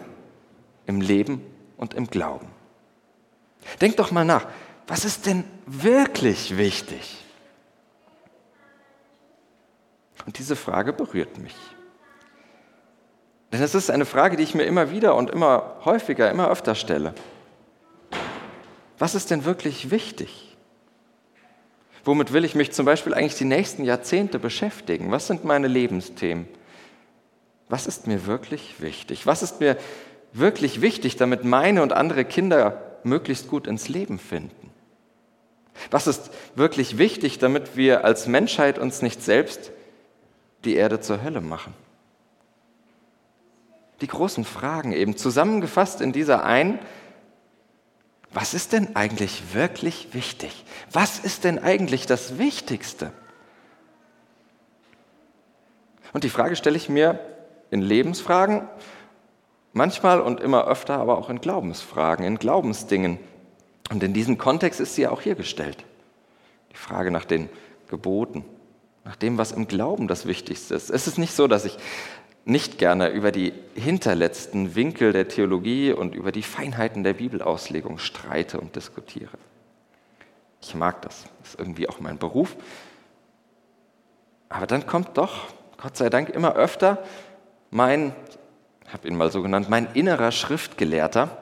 im 0.86 1.00
Leben 1.00 1.44
und 1.76 1.94
im 1.94 2.08
Glauben? 2.08 2.48
Denk 3.80 3.96
doch 3.96 4.10
mal 4.10 4.24
nach, 4.24 4.46
was 4.86 5.04
ist 5.04 5.26
denn 5.26 5.44
wirklich 5.66 6.56
wichtig? 6.56 7.18
Und 10.26 10.38
diese 10.38 10.56
Frage 10.56 10.92
berührt 10.92 11.38
mich. 11.38 11.54
Denn 13.52 13.62
es 13.62 13.74
ist 13.74 13.90
eine 13.90 14.04
Frage, 14.04 14.36
die 14.36 14.42
ich 14.42 14.54
mir 14.54 14.64
immer 14.64 14.90
wieder 14.90 15.14
und 15.14 15.30
immer 15.30 15.76
häufiger, 15.84 16.30
immer 16.30 16.50
öfter 16.50 16.74
stelle. 16.74 17.14
Was 18.98 19.14
ist 19.14 19.30
denn 19.30 19.44
wirklich 19.44 19.90
wichtig? 19.90 20.56
Womit 22.04 22.32
will 22.32 22.44
ich 22.44 22.54
mich 22.54 22.72
zum 22.72 22.86
Beispiel 22.86 23.14
eigentlich 23.14 23.36
die 23.36 23.44
nächsten 23.44 23.84
Jahrzehnte 23.84 24.38
beschäftigen? 24.38 25.10
Was 25.10 25.26
sind 25.26 25.44
meine 25.44 25.68
Lebensthemen? 25.68 26.48
Was 27.70 27.86
ist 27.86 28.08
mir 28.08 28.26
wirklich 28.26 28.80
wichtig? 28.80 29.26
Was 29.26 29.42
ist 29.42 29.60
mir 29.60 29.76
wirklich 30.32 30.80
wichtig, 30.80 31.16
damit 31.16 31.44
meine 31.44 31.82
und 31.82 31.92
andere 31.92 32.24
Kinder 32.24 32.98
möglichst 33.04 33.48
gut 33.48 33.68
ins 33.68 33.88
Leben 33.88 34.18
finden? 34.18 34.70
Was 35.92 36.08
ist 36.08 36.30
wirklich 36.56 36.98
wichtig, 36.98 37.38
damit 37.38 37.76
wir 37.76 38.04
als 38.04 38.26
Menschheit 38.26 38.78
uns 38.80 39.02
nicht 39.02 39.22
selbst 39.22 39.70
die 40.64 40.74
Erde 40.74 41.00
zur 41.00 41.22
Hölle 41.22 41.40
machen? 41.40 41.72
Die 44.00 44.08
großen 44.08 44.44
Fragen 44.44 44.92
eben 44.92 45.16
zusammengefasst 45.16 46.00
in 46.00 46.12
dieser 46.12 46.42
einen, 46.42 46.80
was 48.32 48.52
ist 48.52 48.72
denn 48.72 48.96
eigentlich 48.96 49.54
wirklich 49.54 50.08
wichtig? 50.12 50.64
Was 50.90 51.20
ist 51.20 51.44
denn 51.44 51.60
eigentlich 51.60 52.06
das 52.06 52.36
Wichtigste? 52.36 53.12
Und 56.12 56.24
die 56.24 56.30
Frage 56.30 56.56
stelle 56.56 56.76
ich 56.76 56.88
mir 56.88 57.20
in 57.70 57.82
Lebensfragen, 57.82 58.62
manchmal 59.72 60.20
und 60.20 60.40
immer 60.40 60.66
öfter, 60.66 60.98
aber 60.98 61.18
auch 61.18 61.30
in 61.30 61.40
Glaubensfragen, 61.40 62.24
in 62.24 62.38
Glaubensdingen. 62.38 63.18
Und 63.90 64.02
in 64.02 64.12
diesem 64.12 64.38
Kontext 64.38 64.80
ist 64.80 64.94
sie 64.94 65.06
auch 65.06 65.20
hier 65.20 65.34
gestellt. 65.34 65.84
Die 66.72 66.76
Frage 66.76 67.10
nach 67.10 67.24
den 67.24 67.48
Geboten, 67.88 68.44
nach 69.04 69.16
dem, 69.16 69.38
was 69.38 69.52
im 69.52 69.66
Glauben 69.66 70.08
das 70.08 70.26
Wichtigste 70.26 70.74
ist. 70.74 70.90
Es 70.90 71.06
ist 71.06 71.18
nicht 71.18 71.34
so, 71.34 71.48
dass 71.48 71.64
ich 71.64 71.76
nicht 72.44 72.78
gerne 72.78 73.08
über 73.08 73.32
die 73.32 73.52
hinterletzten 73.74 74.74
Winkel 74.74 75.12
der 75.12 75.28
Theologie 75.28 75.92
und 75.92 76.14
über 76.14 76.32
die 76.32 76.42
Feinheiten 76.42 77.04
der 77.04 77.14
Bibelauslegung 77.14 77.98
streite 77.98 78.60
und 78.60 78.76
diskutiere. 78.76 79.36
Ich 80.62 80.74
mag 80.74 81.02
das, 81.02 81.24
das 81.40 81.50
ist 81.50 81.58
irgendwie 81.58 81.88
auch 81.88 82.00
mein 82.00 82.18
Beruf. 82.18 82.56
Aber 84.48 84.66
dann 84.66 84.86
kommt 84.86 85.16
doch, 85.16 85.46
Gott 85.80 85.96
sei 85.96 86.10
Dank, 86.10 86.28
immer 86.30 86.54
öfter 86.54 87.02
mein, 87.70 88.14
habe 88.92 89.08
ihn 89.08 89.16
mal 89.16 89.30
so 89.30 89.42
genannt, 89.42 89.68
mein 89.68 89.88
innerer 89.94 90.32
Schriftgelehrter 90.32 91.38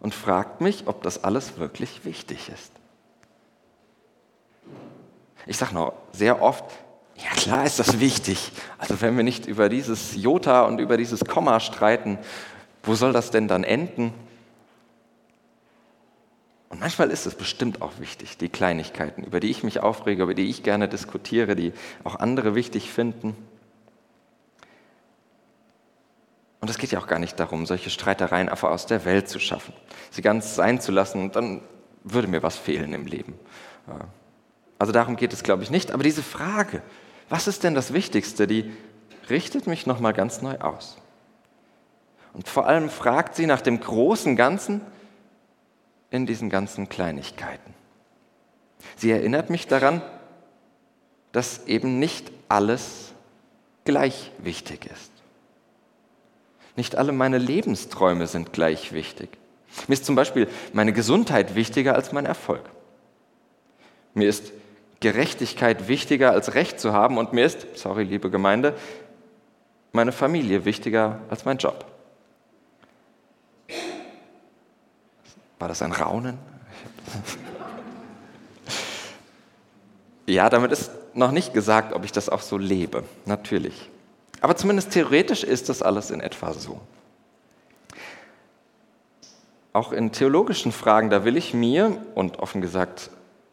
und 0.00 0.14
fragt 0.14 0.60
mich, 0.60 0.84
ob 0.86 1.02
das 1.02 1.22
alles 1.22 1.58
wirklich 1.58 2.04
wichtig 2.04 2.48
ist. 2.48 2.72
Ich 5.46 5.56
sage 5.56 5.74
noch 5.74 5.92
sehr 6.12 6.40
oft, 6.40 6.64
ja 7.16 7.30
klar 7.30 7.64
ist 7.64 7.78
das 7.78 8.00
wichtig. 8.00 8.52
Also 8.78 9.00
wenn 9.00 9.16
wir 9.16 9.24
nicht 9.24 9.46
über 9.46 9.68
dieses 9.68 10.16
Jota 10.16 10.62
und 10.62 10.80
über 10.80 10.96
dieses 10.96 11.24
Komma 11.24 11.60
streiten, 11.60 12.18
wo 12.82 12.94
soll 12.94 13.12
das 13.12 13.30
denn 13.30 13.48
dann 13.48 13.64
enden? 13.64 14.12
Und 16.68 16.80
manchmal 16.80 17.10
ist 17.10 17.26
es 17.26 17.34
bestimmt 17.34 17.82
auch 17.82 17.92
wichtig, 17.98 18.38
die 18.38 18.48
Kleinigkeiten, 18.48 19.24
über 19.24 19.40
die 19.40 19.50
ich 19.50 19.62
mich 19.62 19.80
aufrege, 19.80 20.22
über 20.22 20.34
die 20.34 20.48
ich 20.48 20.62
gerne 20.62 20.88
diskutiere, 20.88 21.54
die 21.54 21.74
auch 22.02 22.16
andere 22.16 22.54
wichtig 22.54 22.90
finden. 22.90 23.36
Und 26.62 26.70
es 26.70 26.78
geht 26.78 26.92
ja 26.92 27.00
auch 27.00 27.08
gar 27.08 27.18
nicht 27.18 27.40
darum, 27.40 27.66
solche 27.66 27.90
Streitereien 27.90 28.48
einfach 28.48 28.70
aus 28.70 28.86
der 28.86 29.04
Welt 29.04 29.28
zu 29.28 29.40
schaffen, 29.40 29.74
sie 30.12 30.22
ganz 30.22 30.54
sein 30.54 30.80
zu 30.80 30.92
lassen, 30.92 31.32
dann 31.32 31.60
würde 32.04 32.28
mir 32.28 32.44
was 32.44 32.56
fehlen 32.56 32.94
im 32.94 33.06
Leben. 33.06 33.34
Also 34.78 34.92
darum 34.92 35.16
geht 35.16 35.32
es, 35.32 35.42
glaube 35.42 35.64
ich, 35.64 35.70
nicht. 35.70 35.90
Aber 35.90 36.04
diese 36.04 36.22
Frage, 36.22 36.82
was 37.28 37.48
ist 37.48 37.64
denn 37.64 37.74
das 37.74 37.92
Wichtigste, 37.92 38.46
die 38.46 38.72
richtet 39.28 39.66
mich 39.66 39.86
nochmal 39.86 40.12
ganz 40.12 40.40
neu 40.40 40.56
aus. 40.58 40.98
Und 42.32 42.48
vor 42.48 42.66
allem 42.66 42.90
fragt 42.90 43.34
sie 43.34 43.46
nach 43.46 43.60
dem 43.60 43.80
großen 43.80 44.36
Ganzen 44.36 44.82
in 46.10 46.26
diesen 46.26 46.48
ganzen 46.48 46.88
Kleinigkeiten. 46.88 47.74
Sie 48.96 49.10
erinnert 49.10 49.50
mich 49.50 49.66
daran, 49.66 50.00
dass 51.32 51.66
eben 51.66 51.98
nicht 51.98 52.30
alles 52.48 53.12
gleich 53.84 54.30
wichtig 54.38 54.86
ist. 54.86 55.11
Nicht 56.76 56.96
alle 56.96 57.12
meine 57.12 57.38
Lebensträume 57.38 58.26
sind 58.26 58.52
gleich 58.52 58.92
wichtig. 58.92 59.28
Mir 59.88 59.94
ist 59.94 60.04
zum 60.04 60.14
Beispiel 60.14 60.48
meine 60.72 60.92
Gesundheit 60.92 61.54
wichtiger 61.54 61.94
als 61.94 62.12
mein 62.12 62.26
Erfolg. 62.26 62.62
Mir 64.14 64.28
ist 64.28 64.52
Gerechtigkeit 65.00 65.88
wichtiger 65.88 66.30
als 66.32 66.54
Recht 66.54 66.78
zu 66.78 66.92
haben 66.92 67.18
und 67.18 67.32
mir 67.32 67.44
ist, 67.44 67.66
sorry 67.74 68.04
liebe 68.04 68.30
Gemeinde, 68.30 68.74
meine 69.92 70.12
Familie 70.12 70.64
wichtiger 70.64 71.20
als 71.28 71.44
mein 71.44 71.58
Job. 71.58 71.84
War 75.58 75.68
das 75.68 75.82
ein 75.82 75.92
Raunen? 75.92 76.38
Ja, 80.24 80.48
damit 80.48 80.70
ist 80.70 80.92
noch 81.14 81.32
nicht 81.32 81.52
gesagt, 81.52 81.92
ob 81.92 82.04
ich 82.04 82.12
das 82.12 82.28
auch 82.28 82.40
so 82.40 82.56
lebe, 82.56 83.02
natürlich. 83.26 83.90
Aber 84.42 84.56
zumindest 84.56 84.90
theoretisch 84.90 85.44
ist 85.44 85.68
das 85.68 85.82
alles 85.82 86.10
in 86.10 86.20
etwa 86.20 86.52
so. 86.52 86.80
Auch 89.72 89.92
in 89.92 90.12
theologischen 90.12 90.72
Fragen, 90.72 91.08
da 91.10 91.24
will 91.24 91.36
ich 91.36 91.54
mir 91.54 91.96
und 92.14 92.40
offen 92.40 92.60
gesagt 92.60 93.10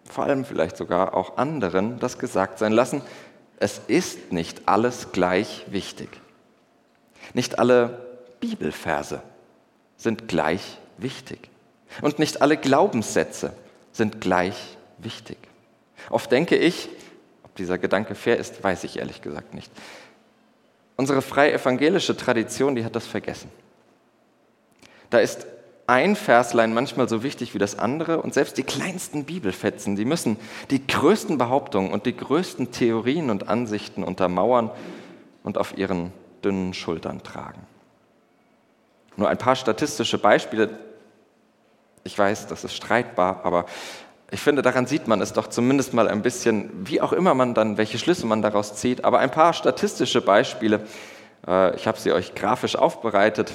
vor 0.10 0.24
allem 0.24 0.43
vielleicht 0.43 0.75
sogar 0.75 1.13
auch 1.13 1.38
anderen 1.38 2.00
das 2.00 2.17
gesagt 2.17 2.58
sein 2.58 2.74
lassen, 2.74 3.03
es 3.60 3.79
ist 3.88 4.31
nicht 4.31 4.67
alles 4.67 5.12
gleich 5.12 5.65
wichtig. 5.67 6.10
Nicht 7.36 7.60
alle 7.60 8.05
Bibelverse 8.39 9.22
sind 9.96 10.27
gleich 10.27 10.79
wichtig. 10.98 11.50
Und 12.01 12.17
nicht 12.17 12.41
alle 12.41 12.58
Glaubenssätze 12.58 13.53
sind 13.91 14.22
gleich 14.22 14.77
wichtig. 14.98 15.38
Oft 16.10 16.31
denke 16.31 16.55
ich, 16.55 16.89
ob 17.43 17.55
dieser 17.55 17.77
Gedanke 17.77 18.15
fair 18.15 18.38
ist, 18.38 18.63
weiß 18.63 18.86
ich 18.86 18.98
ehrlich 18.98 19.22
gesagt 19.22 19.53
nicht. 19.53 19.72
Unsere 21.00 21.22
freie 21.22 21.53
evangelische 21.53 22.18
Tradition, 22.18 22.75
die 22.75 22.84
hat 22.84 22.94
das 22.94 23.08
vergessen. 23.08 23.50
Da 25.10 25.20
ist 25.20 25.48
ein 25.88 26.18
Verslein 26.18 26.74
manchmal 26.74 27.08
so 27.08 27.24
wichtig 27.24 27.53
wie 27.53 27.58
das 27.58 27.79
andere 27.79 28.22
und 28.22 28.34
selbst 28.34 28.58
die 28.58 28.63
kleinsten 28.63 29.24
Bibelfetzen, 29.24 29.96
die 29.96 30.03
müssen 30.03 30.36
die 30.72 30.86
größten 30.86 31.38
Behauptungen 31.38 31.94
und 31.94 32.06
die 32.06 32.18
größten 32.18 32.72
Theorien 32.72 33.29
und 33.29 33.48
Ansichten 33.48 34.03
untermauern 34.03 34.72
und 35.41 35.58
auf 35.58 35.77
ihren 35.77 36.12
dünnen 36.44 36.74
Schultern 36.74 37.24
tragen. 37.24 37.62
Nur 39.15 39.29
ein 39.29 39.38
paar 39.38 39.56
statistische 39.56 40.18
Beispiele. 40.18 40.79
Ich 42.03 42.20
weiß, 42.20 42.48
das 42.48 42.65
ist 42.65 42.75
streitbar, 42.75 43.46
aber 43.46 43.68
ich 44.31 44.41
finde, 44.41 44.62
daran 44.62 44.86
sieht 44.86 45.07
man 45.07 45.21
es 45.21 45.33
doch 45.33 45.48
zumindest 45.48 45.93
mal 45.93 46.07
ein 46.07 46.21
bisschen, 46.21 46.69
wie 46.86 47.01
auch 47.01 47.13
immer 47.13 47.33
man 47.33 47.53
dann, 47.53 47.77
welche 47.77 47.98
Schlüsse 47.98 48.27
man 48.27 48.41
daraus 48.41 48.75
zieht. 48.75 49.03
Aber 49.03 49.19
ein 49.19 49.31
paar 49.31 49.53
statistische 49.53 50.21
Beispiele, 50.21 50.81
äh, 51.48 51.75
ich 51.75 51.88
habe 51.88 52.00
sie 52.00 52.12
euch 52.12 52.36
grafisch 52.36 52.75
aufbereitet. 52.75 53.53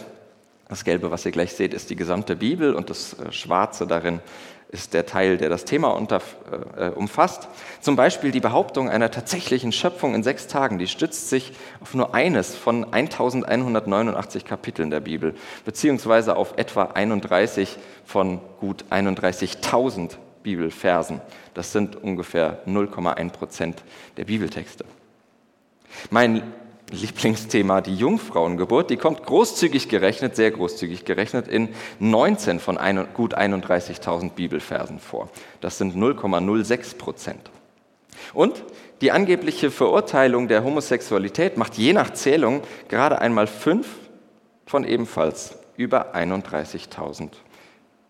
Das 0.68 0.84
Gelbe, 0.84 1.10
was 1.10 1.24
ihr 1.26 1.32
gleich 1.32 1.52
seht, 1.52 1.74
ist 1.74 1.90
die 1.90 1.96
gesamte 1.96 2.34
Bibel 2.34 2.74
und 2.74 2.90
das 2.90 3.14
äh, 3.14 3.30
Schwarze 3.30 3.86
darin 3.86 4.20
ist 4.74 4.92
der 4.92 5.06
Teil, 5.06 5.36
der 5.36 5.48
das 5.48 5.64
Thema 5.64 5.90
unter, 5.90 6.20
äh, 6.76 6.88
umfasst. 6.88 7.46
Zum 7.80 7.94
Beispiel 7.94 8.32
die 8.32 8.40
Behauptung 8.40 8.90
einer 8.90 9.12
tatsächlichen 9.12 9.70
Schöpfung 9.70 10.16
in 10.16 10.24
sechs 10.24 10.48
Tagen, 10.48 10.80
die 10.80 10.88
stützt 10.88 11.28
sich 11.28 11.52
auf 11.80 11.94
nur 11.94 12.12
eines 12.12 12.56
von 12.56 12.92
1189 12.92 14.44
Kapiteln 14.44 14.90
der 14.90 14.98
Bibel, 14.98 15.36
beziehungsweise 15.64 16.34
auf 16.34 16.54
etwa 16.56 16.86
31 16.86 17.76
von 18.04 18.40
gut 18.58 18.84
31.000 18.90 20.16
Bibelversen. 20.44 21.20
Das 21.54 21.72
sind 21.72 21.96
ungefähr 21.96 22.64
0,1 22.68 23.30
Prozent 23.30 23.82
der 24.16 24.26
Bibeltexte. 24.26 24.84
Mein 26.10 26.42
Lieblingsthema, 26.90 27.80
die 27.80 27.96
Jungfrauengeburt, 27.96 28.90
die 28.90 28.96
kommt 28.96 29.24
großzügig 29.24 29.88
gerechnet, 29.88 30.36
sehr 30.36 30.50
großzügig 30.50 31.04
gerechnet, 31.04 31.48
in 31.48 31.70
19 31.98 32.60
von 32.60 32.78
gut 33.14 33.36
31.000 33.36 34.30
Bibelversen 34.30 35.00
vor. 35.00 35.30
Das 35.60 35.78
sind 35.78 35.96
0,06 35.96 36.98
Prozent. 36.98 37.50
Und 38.32 38.62
die 39.00 39.10
angebliche 39.10 39.70
Verurteilung 39.70 40.46
der 40.46 40.62
Homosexualität 40.62 41.56
macht 41.56 41.76
je 41.76 41.92
nach 41.92 42.12
Zählung 42.12 42.62
gerade 42.88 43.20
einmal 43.20 43.46
fünf 43.46 43.88
von 44.66 44.84
ebenfalls 44.84 45.58
über 45.76 46.14
31.000 46.14 47.30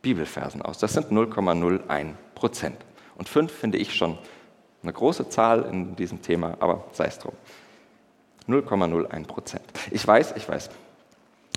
Bibelversen 0.02 0.60
aus. 0.62 0.78
Das 0.78 0.92
sind 0.92 1.10
0,01 1.10 2.12
Prozent. 2.34 2.76
Und 3.16 3.28
fünf 3.28 3.52
finde 3.52 3.78
ich 3.78 3.94
schon 3.94 4.18
eine 4.82 4.92
große 4.92 5.28
Zahl 5.28 5.62
in 5.62 5.96
diesem 5.96 6.22
Thema, 6.22 6.56
aber 6.60 6.84
sei 6.92 7.06
es 7.06 7.18
drum. 7.18 7.34
0,01 8.48 9.26
Prozent. 9.26 9.64
Ich 9.90 10.06
weiß, 10.06 10.34
ich 10.36 10.48
weiß. 10.48 10.70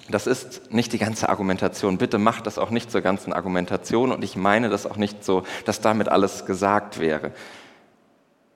Das 0.09 0.25
ist 0.25 0.71
nicht 0.71 0.93
die 0.93 0.97
ganze 0.97 1.27
Argumentation. 1.27 1.97
Bitte 1.97 2.17
macht 2.17 2.47
das 2.47 2.57
auch 2.57 2.69
nicht 2.69 2.89
zur 2.89 3.01
ganzen 3.01 3.33
Argumentation 3.33 4.11
und 4.13 4.23
ich 4.23 4.37
meine 4.37 4.69
das 4.69 4.85
auch 4.85 4.95
nicht 4.95 5.23
so, 5.23 5.43
dass 5.65 5.81
damit 5.81 6.07
alles 6.07 6.45
gesagt 6.45 6.99
wäre. 6.99 7.31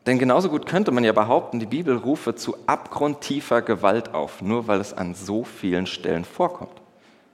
Denn 0.05 0.17
genauso 0.17 0.49
gut 0.49 0.65
könnte 0.65 0.91
man 0.91 1.03
ja 1.03 1.11
behaupten, 1.11 1.59
die 1.59 1.65
Bibel 1.65 1.95
rufe 1.97 2.35
zu 2.35 2.55
abgrundtiefer 2.65 3.61
Gewalt 3.61 4.13
auf, 4.13 4.41
nur 4.41 4.67
weil 4.67 4.79
es 4.79 4.93
an 4.93 5.13
so 5.13 5.43
vielen 5.43 5.85
Stellen 5.85 6.25
vorkommt. 6.25 6.80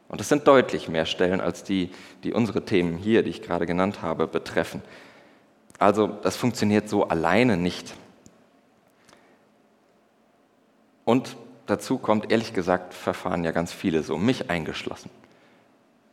Und 0.10 0.22
es 0.22 0.30
sind 0.30 0.48
deutlich 0.48 0.88
mehr 0.88 1.06
Stellen 1.06 1.42
als 1.42 1.64
die, 1.64 1.92
die 2.24 2.34
unsere 2.34 2.64
Themen 2.64 2.98
hier, 2.98 3.24
die 3.24 3.30
ich 3.30 3.42
gerade 3.42 3.66
genannt 3.66 4.02
habe, 4.02 4.28
betreffen. 4.28 4.82
Also 5.80 6.08
das 6.08 6.36
funktioniert 6.38 6.90
so 6.90 7.08
alleine 7.08 7.58
nicht. 7.58 7.94
Und 11.04 11.36
dazu 11.66 11.98
kommt, 11.98 12.32
ehrlich 12.32 12.54
gesagt, 12.54 12.94
verfahren 12.94 13.44
ja 13.44 13.52
ganz 13.52 13.74
viele 13.74 14.04
so, 14.04 14.18
mich 14.18 14.50
eingeschlossen. 14.50 15.10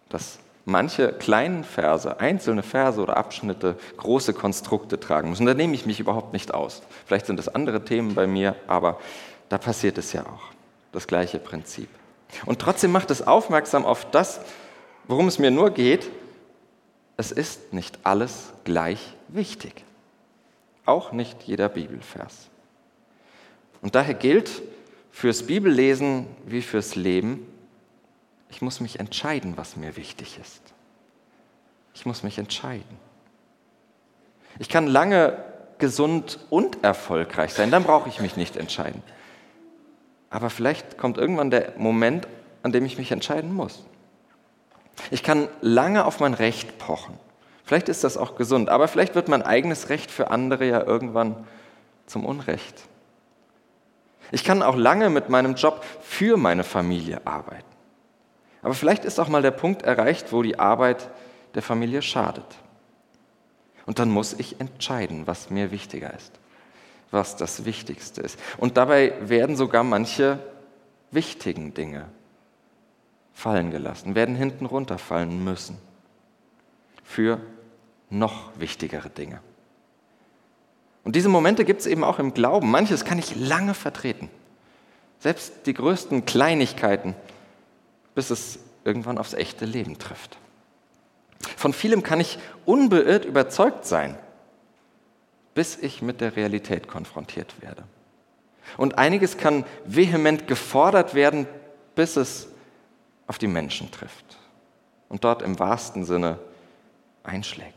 Dass 0.08 0.38
manche 0.64 1.12
kleinen 1.12 1.64
Verse, 1.64 2.20
einzelne 2.20 2.62
Verse 2.62 3.00
oder 3.00 3.16
Abschnitte 3.16 3.76
große 3.96 4.34
Konstrukte 4.34 4.98
tragen 4.98 5.30
müssen. 5.30 5.46
Da 5.46 5.54
nehme 5.54 5.74
ich 5.74 5.86
mich 5.86 6.00
überhaupt 6.00 6.32
nicht 6.32 6.52
aus. 6.52 6.82
Vielleicht 7.06 7.26
sind 7.26 7.38
es 7.38 7.48
andere 7.48 7.84
Themen 7.84 8.14
bei 8.14 8.26
mir, 8.26 8.56
aber 8.66 8.98
da 9.48 9.58
passiert 9.58 9.98
es 9.98 10.12
ja 10.12 10.22
auch. 10.22 10.42
Das 10.92 11.06
gleiche 11.06 11.38
Prinzip. 11.38 11.88
Und 12.47 12.61
trotzdem 12.61 12.93
macht 12.93 13.11
es 13.11 13.23
aufmerksam 13.26 13.85
auf 13.85 14.11
das, 14.11 14.40
worum 15.07 15.28
es 15.28 15.38
mir 15.38 15.50
nur 15.50 15.71
geht. 15.71 16.11
Es 17.16 17.31
ist 17.31 17.73
nicht 17.73 17.99
alles 18.02 18.52
gleich 18.64 19.14
wichtig. 19.28 19.85
Auch 20.85 21.12
nicht 21.12 21.43
jeder 21.45 21.69
Bibelvers. 21.69 22.49
Und 23.83 23.95
daher 23.95 24.14
gilt 24.14 24.62
fürs 25.11 25.45
Bibellesen 25.45 26.26
wie 26.47 26.62
fürs 26.62 26.97
Leben, 26.97 27.47
ich 28.50 28.62
muss 28.62 28.81
mich 28.81 29.00
entscheiden, 29.00 29.57
was 29.57 29.76
mir 29.76 29.97
wichtig 29.97 30.38
ist. 30.40 30.62
Ich 31.95 32.07
muss 32.07 32.23
mich 32.23 32.38
entscheiden. 32.38 32.99
Ich 34.59 34.69
kann 34.69 34.87
lange 34.87 35.43
gesund 35.78 36.38
und 36.50 36.83
erfolgreich 36.85 37.52
sein, 37.52 37.71
dann 37.71 37.85
brauche 37.85 38.09
ich 38.09 38.21
mich 38.21 38.37
nicht 38.37 38.57
entscheiden. 38.57 39.02
Aber 40.34 40.50
vielleicht 40.50 40.98
kommt 40.98 41.16
irgendwann 41.16 41.52
der 41.52 41.74
Moment, 41.76 42.26
an 42.64 42.72
dem 42.72 42.84
ich 42.84 42.98
mich 42.98 43.12
entscheiden 43.12 43.54
muss. 43.54 43.84
Ich 45.12 45.22
kann 45.22 45.46
lange 45.60 46.04
auf 46.04 46.18
mein 46.18 46.34
Recht 46.34 46.76
pochen. 46.78 47.16
Vielleicht 47.62 47.88
ist 47.88 48.02
das 48.02 48.16
auch 48.16 48.34
gesund, 48.34 48.68
aber 48.68 48.88
vielleicht 48.88 49.14
wird 49.14 49.28
mein 49.28 49.42
eigenes 49.42 49.90
Recht 49.90 50.10
für 50.10 50.32
andere 50.32 50.66
ja 50.66 50.82
irgendwann 50.82 51.46
zum 52.06 52.24
Unrecht. 52.24 52.82
Ich 54.32 54.42
kann 54.42 54.64
auch 54.64 54.74
lange 54.74 55.08
mit 55.08 55.28
meinem 55.28 55.54
Job 55.54 55.84
für 56.02 56.36
meine 56.36 56.64
Familie 56.64 57.24
arbeiten. 57.24 57.62
Aber 58.60 58.74
vielleicht 58.74 59.04
ist 59.04 59.20
auch 59.20 59.28
mal 59.28 59.42
der 59.42 59.52
Punkt 59.52 59.82
erreicht, 59.82 60.32
wo 60.32 60.42
die 60.42 60.58
Arbeit 60.58 61.10
der 61.54 61.62
Familie 61.62 62.02
schadet. 62.02 62.56
Und 63.86 64.00
dann 64.00 64.10
muss 64.10 64.32
ich 64.32 64.58
entscheiden, 64.58 65.28
was 65.28 65.50
mir 65.50 65.70
wichtiger 65.70 66.12
ist, 66.12 66.32
was 67.14 67.36
das 67.36 67.64
Wichtigste 67.64 68.20
ist. 68.20 68.38
Und 68.58 68.76
dabei 68.76 69.14
werden 69.20 69.56
sogar 69.56 69.84
manche 69.84 70.38
wichtigen 71.10 71.72
Dinge 71.72 72.06
fallen 73.32 73.70
gelassen, 73.70 74.14
werden 74.14 74.34
hinten 74.34 74.66
runterfallen 74.66 75.42
müssen 75.42 75.78
für 77.02 77.40
noch 78.10 78.50
wichtigere 78.58 79.08
Dinge. 79.08 79.40
Und 81.04 81.16
diese 81.16 81.28
Momente 81.28 81.64
gibt 81.64 81.80
es 81.80 81.86
eben 81.86 82.04
auch 82.04 82.18
im 82.18 82.34
Glauben. 82.34 82.70
Manches 82.70 83.04
kann 83.04 83.18
ich 83.18 83.34
lange 83.36 83.74
vertreten. 83.74 84.30
Selbst 85.20 85.66
die 85.66 85.74
größten 85.74 86.26
Kleinigkeiten 86.26 87.14
bis 88.14 88.30
es 88.30 88.58
irgendwann 88.84 89.18
aufs 89.18 89.34
echte 89.34 89.64
Leben 89.64 89.98
trifft. 89.98 90.38
Von 91.56 91.72
vielem 91.72 92.02
kann 92.02 92.20
ich 92.20 92.38
unbeirrt 92.64 93.24
überzeugt 93.24 93.84
sein, 93.86 94.16
bis 95.54 95.76
ich 95.76 96.02
mit 96.02 96.21
der 96.21 96.36
Realität 96.36 96.88
konfrontiert 96.88 97.60
werde. 97.62 97.84
Und 98.76 98.99
einiges 98.99 99.36
kann 99.36 99.64
vehement 99.84 100.47
gefordert 100.47 101.14
werden, 101.14 101.47
bis 101.95 102.17
es 102.17 102.49
auf 103.26 103.38
die 103.38 103.47
Menschen 103.47 103.90
trifft 103.90 104.38
und 105.08 105.25
dort 105.25 105.43
im 105.43 105.58
wahrsten 105.58 106.04
Sinne 106.04 106.38
einschlägt, 107.23 107.75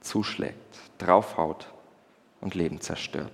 zuschlägt, 0.00 0.76
draufhaut 0.98 1.72
und 2.40 2.54
Leben 2.54 2.80
zerstört. 2.80 3.32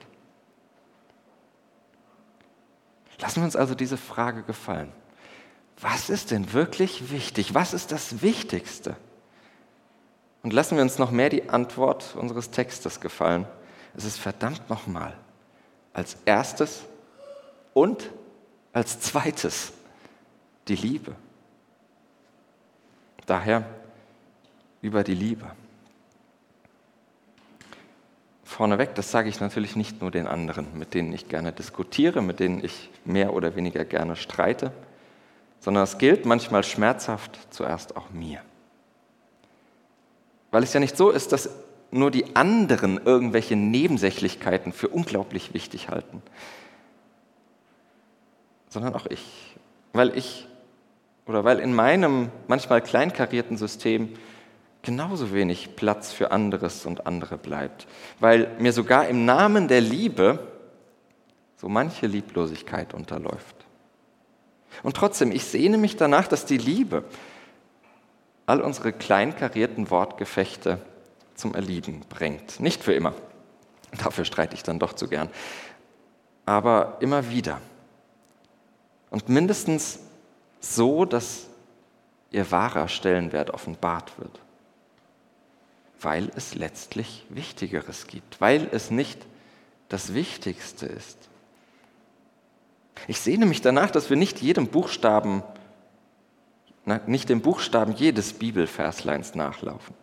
Lassen 3.19 3.41
wir 3.41 3.45
uns 3.45 3.57
also 3.57 3.75
diese 3.75 3.97
Frage 3.97 4.43
gefallen 4.43 4.93
was 5.81 6.11
ist 6.11 6.31
denn 6.31 6.53
wirklich 6.53 7.11
wichtig? 7.11 7.55
Was 7.55 7.73
ist 7.73 7.93
das 7.93 8.23
Wichtigste? 8.23 8.97
Und 10.43 10.53
lassen 10.53 10.77
wir 10.77 10.83
uns 10.83 10.99
noch 10.99 11.11
mehr 11.11 11.29
die 11.29 11.49
Antwort 11.51 12.17
unseres 12.17 12.51
Textes 12.51 13.01
gefallen. 13.01 13.47
Es 13.97 14.05
ist 14.05 14.19
verdammt 14.19 14.71
nochmal 14.71 15.15
als 15.93 16.17
erstes 16.25 16.83
und 17.75 18.11
als 18.73 19.01
zweites 19.01 19.73
die 20.69 20.77
Liebe. 20.77 21.15
Daher 23.27 23.65
über 24.81 25.05
die 25.05 25.15
Liebe. 25.15 25.51
Vorneweg, 28.45 28.95
das 28.95 29.11
sage 29.11 29.29
ich 29.29 29.41
natürlich 29.41 29.77
nicht 29.77 30.01
nur 30.01 30.11
den 30.11 30.27
anderen, 30.27 30.79
mit 30.79 30.95
denen 30.95 31.13
ich 31.13 31.29
gerne 31.29 31.53
diskutiere, 31.53 32.23
mit 32.23 32.41
denen 32.41 32.65
ich 32.65 32.91
mehr 33.05 33.33
oder 33.33 33.57
weniger 33.57 33.85
gerne 33.85 34.17
streite 34.17 34.73
sondern 35.61 35.85
es 35.85 35.99
gilt 35.99 36.25
manchmal 36.25 36.65
schmerzhaft 36.65 37.39
zuerst 37.51 37.97
auch 37.97 38.11
mir. 38.11 38.41
Weil 40.51 40.63
es 40.63 40.73
ja 40.73 40.81
nicht 40.81 40.97
so 40.97 41.11
ist, 41.11 41.33
dass 41.33 41.51
nur 41.91 42.11
die 42.11 42.37
anderen 42.37 43.01
irgendwelche 43.05 43.57
Nebensächlichkeiten 43.57 44.73
für 44.73 44.89
unglaublich 44.89 45.55
wichtig 45.55 45.89
halten, 45.89 46.23
sondern 48.69 48.95
auch 48.95 49.07
ich. 49.07 49.57
Weil 49.93 50.17
ich 50.17 50.47
oder 51.27 51.45
weil 51.45 51.59
in 51.61 51.75
meinem 51.75 52.31
manchmal 52.49 52.81
kleinkarierten 52.81 53.57
System 53.57 54.15
genauso 54.83 55.33
wenig 55.33 55.77
Platz 55.77 56.13
für 56.13 56.33
anderes 56.33 56.87
und 56.87 57.07
andere 57.07 57.37
bleibt. 57.37 57.87
Weil 58.19 58.51
mir 58.59 58.73
sogar 58.73 59.09
im 59.09 59.25
Namen 59.25 59.69
der 59.69 59.81
Liebe 59.81 60.47
so 61.57 61.69
manche 61.69 62.07
Lieblosigkeit 62.07 62.95
unterläuft. 62.95 63.57
Und 64.83 64.97
trotzdem, 64.97 65.31
ich 65.31 65.45
sehne 65.45 65.77
mich 65.77 65.97
danach, 65.97 66.27
dass 66.27 66.47
die 66.47 66.57
Liebe 66.57 67.05
all 68.51 68.61
unsere 68.61 68.93
kleinkarierten 68.93 69.91
Wortgefechte 69.91 70.81
zum 71.37 71.55
Erlieben 71.55 72.01
bringt. 72.09 72.59
Nicht 72.59 72.83
für 72.83 72.93
immer. 72.93 73.15
Dafür 74.03 74.25
streite 74.25 74.55
ich 74.55 74.65
dann 74.65 74.81
doch 74.81 74.93
zu 74.93 75.07
gern. 75.07 75.31
Aber 76.47 76.97
immer 76.99 77.31
wieder. 77.31 77.61
Und 79.11 79.29
mindestens 79.29 80.01
so, 80.59 81.05
dass 81.05 81.47
ihr 82.33 82.51
wahrer 82.51 82.89
Stellenwert 82.89 83.51
offenbart 83.51 84.19
wird. 84.19 84.41
Weil 86.01 86.31
es 86.35 86.57
letztlich 86.57 87.27
Wichtigeres 87.29 88.09
gibt. 88.09 88.41
Weil 88.41 88.69
es 88.73 88.91
nicht 88.91 89.27
das 89.89 90.13
Wichtigste 90.13 90.87
ist. 90.87 91.19
Ich 93.07 93.21
sehne 93.21 93.47
mich 93.47 93.61
danach, 93.61 93.93
dass 93.93 94.11
wir 94.11 94.17
nicht 94.17 94.41
jedem 94.41 94.67
Buchstaben, 94.67 95.45
nicht 97.07 97.29
dem 97.29 97.41
Buchstaben 97.41 97.93
jedes 97.93 98.33
Bibelversleins 98.33 99.35
nachlaufen, 99.35 99.95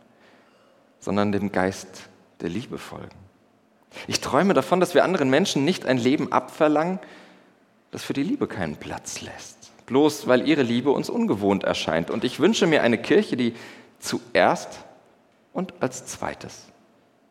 sondern 1.00 1.32
dem 1.32 1.52
Geist 1.52 2.10
der 2.41 2.50
Liebe 2.50 2.78
folgen. 2.78 3.15
Ich 4.08 4.21
träume 4.21 4.54
davon, 4.54 4.80
dass 4.80 4.93
wir 4.93 5.04
anderen 5.04 5.30
Menschen 5.30 5.65
nicht 5.65 5.86
ein 5.86 5.97
Leben 5.97 6.32
abverlangen, 6.32 7.00
das 7.91 8.04
für 8.04 8.13
die 8.13 8.23
Liebe 8.23 8.47
keinen 8.47 8.76
Platz 8.76 9.21
lässt, 9.21 9.71
bloß 9.86 10.28
weil 10.28 10.47
ihre 10.47 10.63
Liebe 10.63 10.91
uns 10.91 11.10
ungewohnt 11.10 11.63
erscheint. 11.63 12.10
Und 12.12 12.23
ich 12.23 12.39
wünsche 12.39 12.67
mir 12.67 12.84
eine 12.84 12.97
Kirche, 12.97 13.38
die 13.38 13.56
zuerst 14.00 14.80
und 15.54 15.73
als 15.80 16.06
zweites 16.06 16.65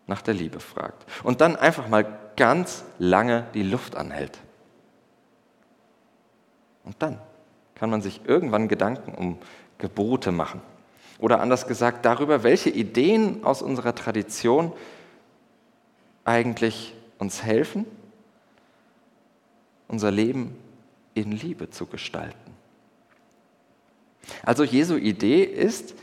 nach 0.06 0.22
der 0.22 0.34
Liebe 0.34 0.60
fragt 0.60 1.04
und 1.22 1.40
dann 1.40 1.56
einfach 1.56 1.88
mal 1.88 2.06
ganz 2.36 2.84
lange 2.98 3.46
die 3.54 3.62
Luft 3.62 3.96
anhält 3.96 4.38
Und 6.86 6.94
dann 7.00 7.18
kann 7.76 7.90
man 7.90 8.02
sich 8.02 8.22
irgendwann 8.24 8.68
Gedanken 8.68 9.14
um 9.14 9.38
Gebote 9.78 10.32
machen. 10.32 10.60
Oder 11.18 11.40
anders 11.40 11.66
gesagt 11.66 12.04
darüber, 12.04 12.42
welche 12.42 12.70
Ideen 12.70 13.44
aus 13.44 13.62
unserer 13.62 13.94
Tradition 13.94 14.72
eigentlich 16.24 16.94
uns 17.18 17.42
helfen, 17.42 17.86
unser 19.88 20.10
Leben 20.10 20.56
in 21.14 21.32
Liebe 21.32 21.70
zu 21.70 21.86
gestalten. 21.86 22.56
Also 24.42 24.64
Jesu 24.64 24.96
Idee 24.96 25.44
ist, 25.44 25.94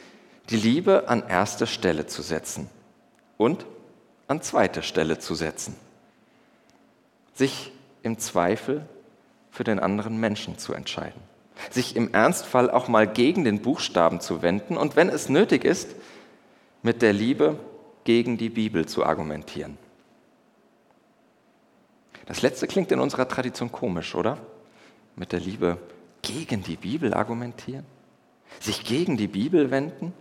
die 0.50 0.58
Liebe 0.58 1.08
an 1.08 1.28
erste 1.28 1.68
Stelle 1.68 2.08
zu 2.08 2.22
setzen 2.22 2.70
und 3.38 3.66
an 4.28 4.42
zweite 4.42 4.82
Stelle 4.82 5.20
zu 5.20 5.36
setzen. 5.36 5.76
Sich 7.34 7.72
im 8.02 8.18
Zweifel 8.18 8.86
für 9.52 9.64
den 9.64 9.80
anderen 9.80 10.20
Menschen 10.20 10.58
zu 10.58 10.74
entscheiden. 10.74 11.22
Sich 11.70 11.96
im 11.96 12.14
Ernstfall 12.14 12.70
auch 12.70 12.88
mal 12.88 13.08
gegen 13.08 13.44
den 13.44 13.62
Buchstaben 13.62 14.20
zu 14.20 14.42
wenden 14.42 14.78
und 14.78 14.96
wenn 14.96 15.10
es 15.10 15.30
nötig 15.30 15.64
ist, 15.66 15.96
mit 16.82 17.02
der 17.02 17.14
Liebe 17.14 17.58
gegen 18.04 18.38
die 18.38 18.50
Bibel 18.50 18.86
zu 18.86 19.06
argumentieren. 19.06 19.78
Das 22.26 22.42
letzte 22.42 22.68
klingt 22.68 22.92
in 22.92 23.00
unserer 23.00 23.28
Tradition 23.28 23.72
komisch, 23.72 24.16
oder? 24.16 24.38
Mit 25.16 25.32
der 25.32 25.40
Liebe 25.40 25.78
gegen 26.22 26.64
die 26.64 26.78
Bibel 26.78 27.14
argumentieren? 27.14 27.86
Sich 28.60 28.84
gegen 28.84 29.18
die 29.18 29.28
Bibel 29.28 29.72
wenden? 29.72 30.14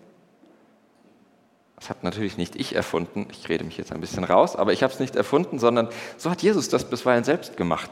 Das 1.76 1.90
habe 1.90 2.00
natürlich 2.02 2.36
nicht 2.36 2.54
ich 2.56 2.74
erfunden, 2.74 3.26
ich 3.32 3.48
rede 3.48 3.64
mich 3.64 3.76
jetzt 3.76 3.92
ein 3.92 4.00
bisschen 4.00 4.24
raus, 4.24 4.54
aber 4.54 4.72
ich 4.72 4.82
habe 4.82 4.92
es 4.92 5.00
nicht 5.00 5.16
erfunden, 5.16 5.58
sondern 5.58 5.88
so 6.16 6.30
hat 6.30 6.42
Jesus 6.42 6.68
das 6.68 6.88
bisweilen 6.88 7.24
selbst 7.24 7.56
gemacht. 7.56 7.90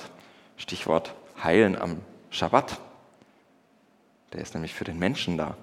Stichwort 0.57 1.15
Heilen 1.43 1.77
am 1.77 2.01
Schabbat. 2.31 2.79
Der 4.33 4.41
ist 4.41 4.55
nämlich 4.55 4.75
für 4.75 4.85
den 4.85 4.99
Menschen 4.99 5.37
da 5.37 5.57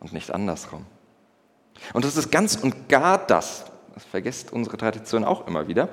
und 0.00 0.12
nicht 0.12 0.30
andersrum. 0.30 0.86
Und 1.92 2.04
das 2.04 2.16
ist 2.16 2.30
ganz 2.30 2.56
und 2.56 2.88
gar 2.88 3.18
das, 3.26 3.64
das 3.94 4.04
vergisst 4.04 4.52
unsere 4.52 4.76
Tradition 4.76 5.24
auch 5.24 5.46
immer 5.46 5.68
wieder, 5.68 5.88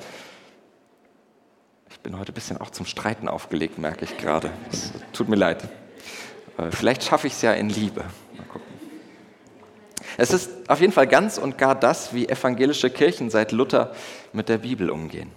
ich 1.99 1.99
bin 2.03 2.17
heute 2.17 2.31
ein 2.31 2.35
bisschen 2.35 2.57
auch 2.57 2.69
zum 2.69 2.85
Streiten 2.85 3.27
aufgelegt, 3.27 3.77
merke 3.77 4.05
ich 4.05 4.17
gerade. 4.17 4.51
Es 4.71 4.93
tut 5.11 5.27
mir 5.27 5.35
leid. 5.35 5.67
Äh, 6.57 6.71
vielleicht 6.71 7.03
schaffe 7.03 7.27
ich 7.27 7.33
es 7.33 7.41
ja 7.41 7.51
in 7.53 7.69
Liebe. 7.69 8.05
Mal 8.37 8.45
gucken. 8.47 8.67
Es 10.17 10.31
ist 10.31 10.69
auf 10.69 10.79
jeden 10.79 10.93
Fall 10.93 11.07
ganz 11.07 11.37
und 11.37 11.57
gar 11.57 11.75
das, 11.75 12.13
wie 12.13 12.29
evangelische 12.29 12.89
Kirchen 12.89 13.29
seit 13.29 13.51
Luther 13.51 13.93
mit 14.33 14.49
der 14.49 14.59
Bibel 14.59 14.89
umgehen. 14.89 15.31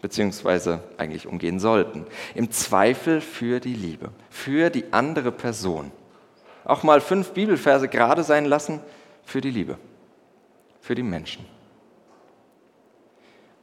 Beziehungsweise 0.00 0.80
eigentlich 0.96 1.26
umgehen 1.26 1.58
sollten. 1.58 2.06
Im 2.34 2.50
Zweifel 2.50 3.20
für 3.20 3.60
die 3.60 3.74
Liebe, 3.74 4.10
für 4.30 4.70
die 4.70 4.92
andere 4.92 5.32
Person. 5.32 5.90
Auch 6.64 6.82
mal 6.82 7.00
fünf 7.00 7.32
Bibelverse 7.32 7.88
gerade 7.88 8.22
sein 8.22 8.44
lassen 8.44 8.80
für 9.24 9.40
die 9.40 9.50
Liebe, 9.50 9.78
für 10.80 10.94
die 10.94 11.02
Menschen. 11.02 11.44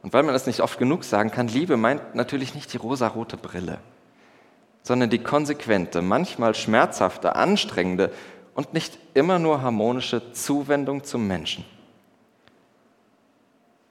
Und 0.02 0.12
weil 0.12 0.22
man 0.22 0.34
das 0.34 0.46
nicht 0.46 0.60
oft 0.60 0.78
genug 0.78 1.02
sagen 1.02 1.30
kann, 1.30 1.48
Liebe 1.48 1.76
meint 1.76 2.14
natürlich 2.14 2.54
nicht 2.54 2.72
die 2.72 2.76
rosarote 2.76 3.36
Brille, 3.36 3.80
sondern 4.82 5.10
die 5.10 5.18
konsequente, 5.18 6.00
manchmal 6.00 6.54
schmerzhafte, 6.54 7.34
anstrengende 7.34 8.12
und 8.54 8.72
nicht 8.72 8.98
immer 9.14 9.38
nur 9.38 9.62
harmonische 9.62 10.32
Zuwendung 10.32 11.02
zum 11.02 11.26
Menschen. 11.26 11.64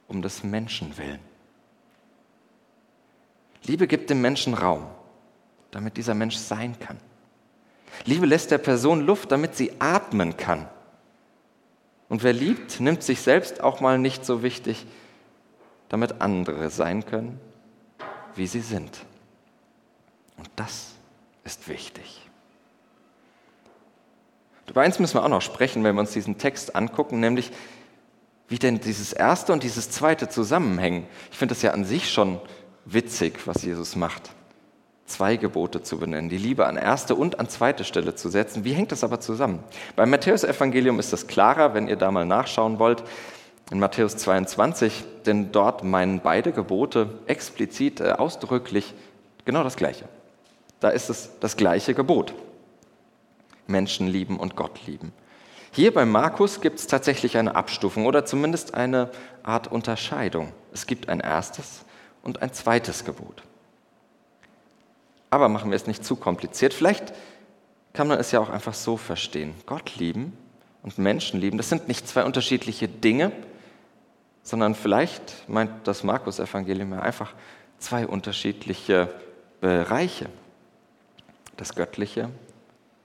Um 0.08 0.22
des 0.22 0.42
Menschen 0.42 0.96
willen. 0.96 1.20
Liebe 3.66 3.86
gibt 3.86 4.10
dem 4.10 4.20
Menschen 4.20 4.54
Raum, 4.54 4.86
damit 5.70 5.96
dieser 5.96 6.14
Mensch 6.14 6.36
sein 6.36 6.78
kann. 6.78 6.98
Liebe 8.04 8.26
lässt 8.26 8.50
der 8.50 8.58
Person 8.58 9.00
Luft, 9.00 9.32
damit 9.32 9.56
sie 9.56 9.72
atmen 9.78 10.36
kann. 10.36 10.68
Und 12.08 12.22
wer 12.22 12.32
liebt, 12.32 12.78
nimmt 12.80 13.02
sich 13.02 13.20
selbst 13.20 13.60
auch 13.60 13.80
mal 13.80 13.98
nicht 13.98 14.24
so 14.24 14.42
wichtig, 14.42 14.86
damit 15.88 16.20
andere 16.20 16.70
sein 16.70 17.04
können, 17.04 17.40
wie 18.36 18.46
sie 18.46 18.60
sind. 18.60 19.04
Und 20.36 20.48
das 20.56 20.92
ist 21.44 21.68
wichtig. 21.68 22.22
Über 24.68 24.82
eins 24.82 24.98
müssen 24.98 25.14
wir 25.14 25.24
auch 25.24 25.28
noch 25.28 25.42
sprechen, 25.42 25.84
wenn 25.84 25.94
wir 25.94 26.00
uns 26.00 26.12
diesen 26.12 26.38
Text 26.38 26.76
angucken, 26.76 27.20
nämlich 27.20 27.50
wie 28.48 28.58
denn 28.58 28.80
dieses 28.80 29.12
erste 29.12 29.52
und 29.52 29.62
dieses 29.62 29.90
zweite 29.90 30.28
zusammenhängen. 30.28 31.06
Ich 31.32 31.38
finde 31.38 31.54
das 31.54 31.62
ja 31.62 31.72
an 31.72 31.84
sich 31.84 32.12
schon 32.12 32.40
witzig, 32.86 33.46
was 33.46 33.62
Jesus 33.62 33.96
macht. 33.96 34.30
Zwei 35.04 35.36
Gebote 35.36 35.82
zu 35.82 35.98
benennen, 35.98 36.28
die 36.28 36.38
Liebe 36.38 36.66
an 36.66 36.76
erste 36.76 37.14
und 37.14 37.38
an 37.38 37.48
zweite 37.48 37.84
Stelle 37.84 38.14
zu 38.14 38.28
setzen. 38.28 38.64
Wie 38.64 38.72
hängt 38.72 38.90
das 38.90 39.04
aber 39.04 39.20
zusammen? 39.20 39.60
Beim 39.94 40.10
Matthäusevangelium 40.10 40.98
ist 40.98 41.12
das 41.12 41.26
klarer, 41.26 41.74
wenn 41.74 41.86
ihr 41.86 41.96
da 41.96 42.10
mal 42.10 42.26
nachschauen 42.26 42.78
wollt 42.78 43.04
in 43.70 43.78
Matthäus 43.78 44.16
22, 44.16 45.04
denn 45.26 45.52
dort 45.52 45.84
meinen 45.84 46.20
beide 46.20 46.52
Gebote 46.52 47.18
explizit 47.26 48.00
äh, 48.00 48.12
ausdrücklich 48.12 48.94
genau 49.44 49.62
das 49.62 49.76
Gleiche. 49.76 50.06
Da 50.80 50.90
ist 50.90 51.08
es 51.08 51.30
das 51.40 51.56
gleiche 51.56 51.94
Gebot. 51.94 52.34
Menschen 53.66 54.06
lieben 54.06 54.38
und 54.38 54.56
Gott 54.56 54.86
lieben. 54.86 55.12
Hier 55.72 55.92
bei 55.92 56.04
Markus 56.04 56.60
gibt 56.60 56.78
es 56.78 56.86
tatsächlich 56.86 57.36
eine 57.36 57.54
Abstufung 57.54 58.06
oder 58.06 58.24
zumindest 58.24 58.74
eine 58.74 59.10
Art 59.42 59.70
Unterscheidung. 59.70 60.52
Es 60.72 60.86
gibt 60.86 61.08
ein 61.08 61.20
erstes 61.20 61.85
und 62.26 62.42
ein 62.42 62.52
zweites 62.52 63.04
Gebot. 63.04 63.42
Aber 65.30 65.48
machen 65.48 65.70
wir 65.70 65.76
es 65.76 65.86
nicht 65.86 66.04
zu 66.04 66.16
kompliziert. 66.16 66.74
Vielleicht 66.74 67.14
kann 67.92 68.08
man 68.08 68.18
es 68.18 68.32
ja 68.32 68.40
auch 68.40 68.50
einfach 68.50 68.74
so 68.74 68.96
verstehen. 68.96 69.54
Gott 69.64 69.96
lieben 69.96 70.36
und 70.82 70.98
Menschen 70.98 71.40
lieben, 71.40 71.56
das 71.56 71.68
sind 71.68 71.88
nicht 71.88 72.06
zwei 72.08 72.24
unterschiedliche 72.24 72.88
Dinge, 72.88 73.32
sondern 74.42 74.74
vielleicht 74.74 75.48
meint 75.48 75.86
das 75.86 76.02
Markus-Evangelium 76.02 76.92
ja 76.92 77.00
einfach 77.00 77.32
zwei 77.78 78.06
unterschiedliche 78.06 79.08
Bereiche. 79.60 80.28
Das 81.56 81.74
Göttliche 81.74 82.28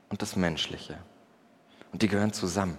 und 0.09 0.21
das 0.21 0.35
Menschliche. 0.35 0.97
Und 1.93 2.01
die 2.01 2.07
gehören 2.07 2.33
zusammen. 2.33 2.77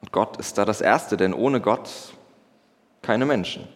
Und 0.00 0.12
Gott 0.12 0.36
ist 0.36 0.58
da 0.58 0.64
das 0.64 0.80
Erste, 0.80 1.16
denn 1.16 1.32
ohne 1.32 1.60
Gott 1.60 2.12
keine 3.02 3.24
Menschen. 3.24 3.66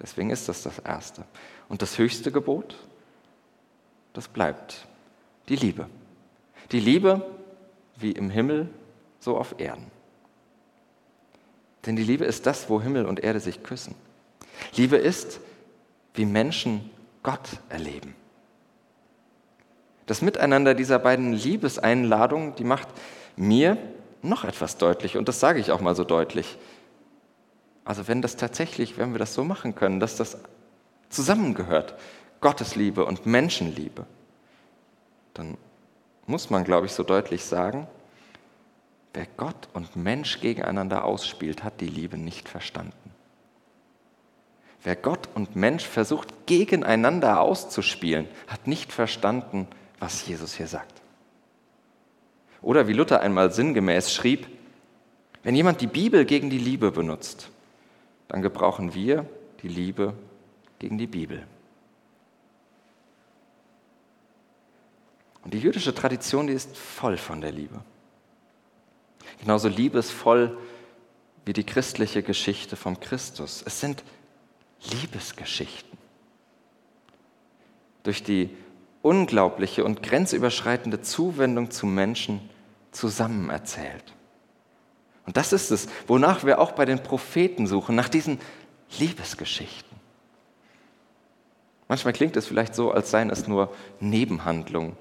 Deswegen 0.00 0.30
ist 0.30 0.48
das 0.48 0.62
das 0.62 0.78
Erste. 0.78 1.24
Und 1.68 1.82
das 1.82 1.98
höchste 1.98 2.30
Gebot, 2.30 2.76
das 4.12 4.28
bleibt 4.28 4.86
die 5.48 5.56
Liebe. 5.56 5.86
Die 6.72 6.80
Liebe 6.80 7.24
wie 7.96 8.12
im 8.12 8.30
Himmel, 8.30 8.68
so 9.18 9.36
auf 9.36 9.56
Erden. 9.58 9.90
Denn 11.86 11.96
die 11.96 12.04
Liebe 12.04 12.24
ist 12.24 12.46
das, 12.46 12.70
wo 12.70 12.80
Himmel 12.80 13.06
und 13.06 13.20
Erde 13.20 13.40
sich 13.40 13.62
küssen. 13.62 13.94
Liebe 14.74 14.96
ist, 14.96 15.40
wie 16.14 16.26
Menschen 16.26 16.90
Gott 17.22 17.48
erleben. 17.68 18.14
Das 20.06 20.22
Miteinander 20.22 20.74
dieser 20.74 20.98
beiden 20.98 21.32
Liebeseinladungen, 21.32 22.54
die 22.54 22.64
macht 22.64 22.88
mir 23.36 23.76
noch 24.22 24.44
etwas 24.44 24.78
deutlich 24.78 25.16
und 25.16 25.28
das 25.28 25.40
sage 25.40 25.60
ich 25.60 25.70
auch 25.70 25.80
mal 25.80 25.94
so 25.94 26.04
deutlich. 26.04 26.56
Also 27.88 28.06
wenn 28.06 28.20
das 28.20 28.36
tatsächlich, 28.36 28.98
wenn 28.98 29.14
wir 29.14 29.18
das 29.18 29.32
so 29.32 29.44
machen 29.44 29.74
können, 29.74 29.98
dass 29.98 30.14
das 30.14 30.36
zusammengehört, 31.08 31.94
Gottes 32.42 32.76
Liebe 32.76 33.06
und 33.06 33.24
Menschenliebe, 33.24 34.04
dann 35.32 35.56
muss 36.26 36.50
man, 36.50 36.64
glaube 36.64 36.84
ich, 36.84 36.92
so 36.92 37.02
deutlich 37.02 37.46
sagen, 37.46 37.86
Wer 39.14 39.26
Gott 39.38 39.70
und 39.72 39.96
Mensch 39.96 40.38
gegeneinander 40.40 41.02
ausspielt, 41.02 41.64
hat 41.64 41.80
die 41.80 41.88
Liebe 41.88 42.18
nicht 42.18 42.46
verstanden. 42.46 43.10
Wer 44.82 44.96
Gott 44.96 45.30
und 45.34 45.56
Mensch 45.56 45.86
versucht 45.86 46.28
gegeneinander 46.44 47.40
auszuspielen, 47.40 48.28
hat 48.48 48.66
nicht 48.66 48.92
verstanden, 48.92 49.66
was 49.98 50.26
Jesus 50.26 50.54
hier 50.54 50.66
sagt. 50.66 51.00
Oder 52.60 52.86
wie 52.86 52.92
Luther 52.92 53.22
einmal 53.22 53.50
sinngemäß 53.50 54.12
schrieb, 54.12 54.46
wenn 55.42 55.56
jemand 55.56 55.80
die 55.80 55.86
Bibel 55.86 56.26
gegen 56.26 56.50
die 56.50 56.58
Liebe 56.58 56.92
benutzt, 56.92 57.50
dann 58.28 58.42
gebrauchen 58.42 58.94
wir 58.94 59.26
die 59.62 59.68
Liebe 59.68 60.14
gegen 60.78 60.98
die 60.98 61.06
Bibel. 61.06 61.46
Und 65.44 65.54
die 65.54 65.58
jüdische 65.58 65.94
Tradition, 65.94 66.46
die 66.46 66.52
ist 66.52 66.76
voll 66.76 67.16
von 67.16 67.40
der 67.40 67.52
Liebe 67.52 67.80
genauso 69.40 69.68
liebesvoll 69.68 70.56
wie 71.44 71.52
die 71.52 71.64
christliche 71.64 72.22
Geschichte 72.22 72.76
vom 72.76 73.00
Christus. 73.00 73.62
Es 73.64 73.80
sind 73.80 74.04
Liebesgeschichten. 74.90 75.98
Durch 78.02 78.22
die 78.22 78.50
unglaubliche 79.02 79.84
und 79.84 80.02
grenzüberschreitende 80.02 81.02
Zuwendung 81.02 81.70
zu 81.70 81.86
Menschen 81.86 82.40
zusammen 82.90 83.50
erzählt. 83.50 84.04
Und 85.28 85.36
das 85.36 85.52
ist 85.52 85.70
es, 85.70 85.88
wonach 86.06 86.44
wir 86.44 86.58
auch 86.58 86.72
bei 86.72 86.86
den 86.86 87.02
Propheten 87.02 87.66
suchen, 87.66 87.94
nach 87.94 88.08
diesen 88.08 88.40
Liebesgeschichten. 88.98 89.98
Manchmal 91.86 92.14
klingt 92.14 92.34
es 92.38 92.46
vielleicht 92.46 92.74
so, 92.74 92.92
als 92.92 93.10
seien 93.10 93.28
es 93.28 93.46
nur 93.46 93.74
Nebenhandlungen. 94.00 94.96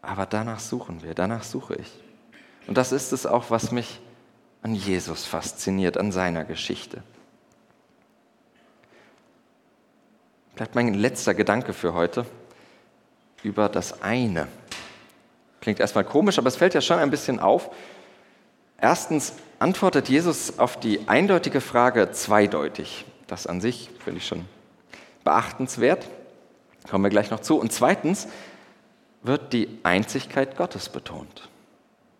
Aber 0.00 0.26
danach 0.26 0.60
suchen 0.60 1.02
wir, 1.02 1.14
danach 1.14 1.42
suche 1.42 1.74
ich. 1.74 1.90
Und 2.68 2.78
das 2.78 2.92
ist 2.92 3.10
es 3.12 3.26
auch, 3.26 3.50
was 3.50 3.72
mich 3.72 4.00
an 4.62 4.76
Jesus 4.76 5.26
fasziniert, 5.26 5.98
an 5.98 6.12
seiner 6.12 6.44
Geschichte. 6.44 7.02
Vielleicht 10.54 10.76
mein 10.76 10.94
letzter 10.94 11.34
Gedanke 11.34 11.72
für 11.72 11.94
heute 11.94 12.26
über 13.42 13.68
das 13.68 14.02
eine. 14.02 14.46
Klingt 15.60 15.80
erstmal 15.80 16.04
komisch, 16.04 16.38
aber 16.38 16.46
es 16.46 16.54
fällt 16.54 16.74
ja 16.74 16.80
schon 16.80 17.00
ein 17.00 17.10
bisschen 17.10 17.40
auf. 17.40 17.70
Erstens 18.82 19.34
antwortet 19.60 20.08
Jesus 20.08 20.58
auf 20.58 20.78
die 20.78 21.08
eindeutige 21.08 21.60
Frage 21.60 22.10
zweideutig. 22.10 23.04
Das 23.28 23.46
an 23.46 23.60
sich 23.60 23.90
finde 24.04 24.18
ich 24.18 24.26
schon 24.26 24.44
beachtenswert. 25.22 26.08
Kommen 26.90 27.04
wir 27.04 27.10
gleich 27.10 27.30
noch 27.30 27.38
zu. 27.38 27.60
Und 27.60 27.72
zweitens 27.72 28.26
wird 29.22 29.52
die 29.52 29.78
Einzigkeit 29.84 30.56
Gottes 30.56 30.88
betont. 30.88 31.48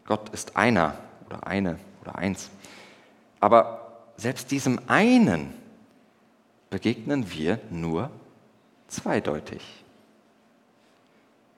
Gott 0.06 0.28
ist 0.28 0.56
einer 0.56 0.96
oder 1.26 1.48
eine 1.48 1.80
oder 2.00 2.14
eins. 2.14 2.48
Aber 3.40 4.04
selbst 4.16 4.52
diesem 4.52 4.80
einen 4.86 5.52
begegnen 6.70 7.32
wir 7.32 7.58
nur 7.70 8.08
zweideutig. 8.86 9.62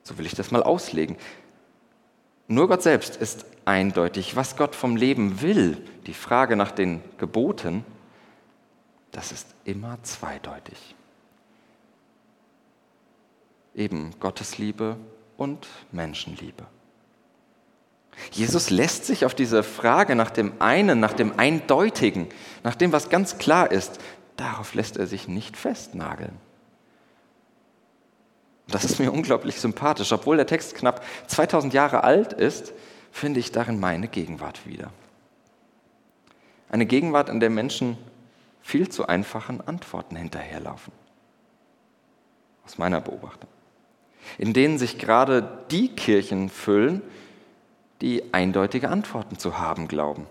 So 0.02 0.16
will 0.16 0.24
ich 0.24 0.34
das 0.34 0.50
mal 0.50 0.62
auslegen. 0.62 1.16
Nur 2.46 2.68
Gott 2.68 2.83
selbst 2.83 3.16
ist 3.16 3.46
eindeutig. 3.64 4.37
Was 4.37 4.57
Gott 4.57 4.74
vom 4.74 4.96
Leben 4.96 5.40
will, 5.40 5.78
die 6.07 6.14
Frage 6.14 6.57
nach 6.57 6.70
den 6.70 7.00
Geboten, 7.18 7.85
das 9.12 9.33
ist 9.33 9.46
immer 9.64 9.98
zweideutig. 10.02 10.94
Eben 13.74 14.11
Gottesliebe 14.20 14.96
und 15.37 15.66
Menschenliebe. 15.92 16.64
Jesus 18.30 18.70
lässt 18.70 19.07
sich 19.07 19.24
auf 19.24 19.35
diese 19.35 19.62
Frage 19.62 20.14
nach 20.14 20.30
dem 20.30 20.61
einen, 20.61 21.00
nach 21.00 21.14
dem 21.14 21.38
Eindeutigen, 21.38 22.28
nach 22.62 22.74
dem, 22.74 22.92
was 22.92 23.09
ganz 23.09 23.38
klar 23.38 23.70
ist, 23.70 23.98
darauf 24.37 24.74
lässt 24.74 24.96
er 24.96 25.07
sich 25.07 25.26
nicht 25.26 25.57
festnageln. 25.57 26.37
Das 28.68 28.85
ist 28.85 28.98
mir 28.98 29.12
unglaublich 29.12 29.61
sympathisch. 29.61 30.12
Obwohl 30.12 30.37
der 30.37 30.46
Text 30.46 30.74
knapp 30.74 31.05
2000 31.27 31.74
Jahre 31.74 32.05
alt 32.05 32.33
ist, 32.33 32.72
finde 33.12 33.40
ich 33.40 33.53
darin 33.53 33.79
meine 33.79 34.09
Gegenwart 34.09 34.66
wieder. 34.66 34.90
Eine 36.70 36.87
Gegenwart, 36.87 37.29
in 37.29 37.40
der 37.40 37.50
Menschen 37.50 37.96
viel 38.62 38.88
zu 38.88 39.07
einfachen 39.07 39.61
Antworten 39.61 40.16
hinterherlaufen. 40.16 40.92
Aus 42.64 42.79
meiner 42.79 43.00
Beobachtung. 43.00 43.50
In 44.38 44.55
denen 44.55 44.79
sich 44.79 44.98
gerade 44.98 45.64
die 45.70 45.94
Kirchen 45.94 46.48
füllen, 46.48 47.03
die 48.00 48.33
eindeutige 48.33 48.88
Antworten 48.88 49.38
zu 49.38 49.59
haben 49.59 49.87
glauben. 49.87 50.27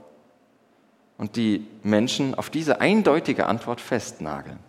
Und 1.18 1.36
die 1.36 1.68
Menschen 1.84 2.34
auf 2.34 2.50
diese 2.50 2.82
eindeutige 2.82 3.46
Antwort 3.46 3.80
festnageln. 3.80 4.60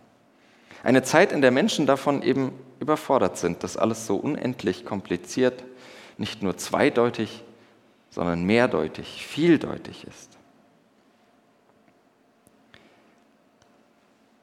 Eine 0.82 1.02
Zeit, 1.02 1.32
in 1.32 1.40
der 1.40 1.50
Menschen 1.50 1.86
davon 1.86 2.22
eben 2.22 2.52
überfordert 2.80 3.38
sind, 3.38 3.62
dass 3.62 3.76
alles 3.76 4.06
so 4.06 4.16
unendlich 4.16 4.84
kompliziert, 4.84 5.64
nicht 6.18 6.42
nur 6.42 6.56
zweideutig, 6.56 7.42
sondern 8.10 8.44
mehrdeutig, 8.44 9.26
vieldeutig 9.26 10.06
ist. 10.06 10.30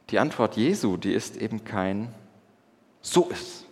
Die 0.10 0.20
Antwort 0.20 0.58
Jesu, 0.58 0.98
die 0.98 1.13
ist 1.13 1.38
eben 1.38 1.63
kein 1.63 2.13
So 3.02 3.30
ist, 3.30 3.65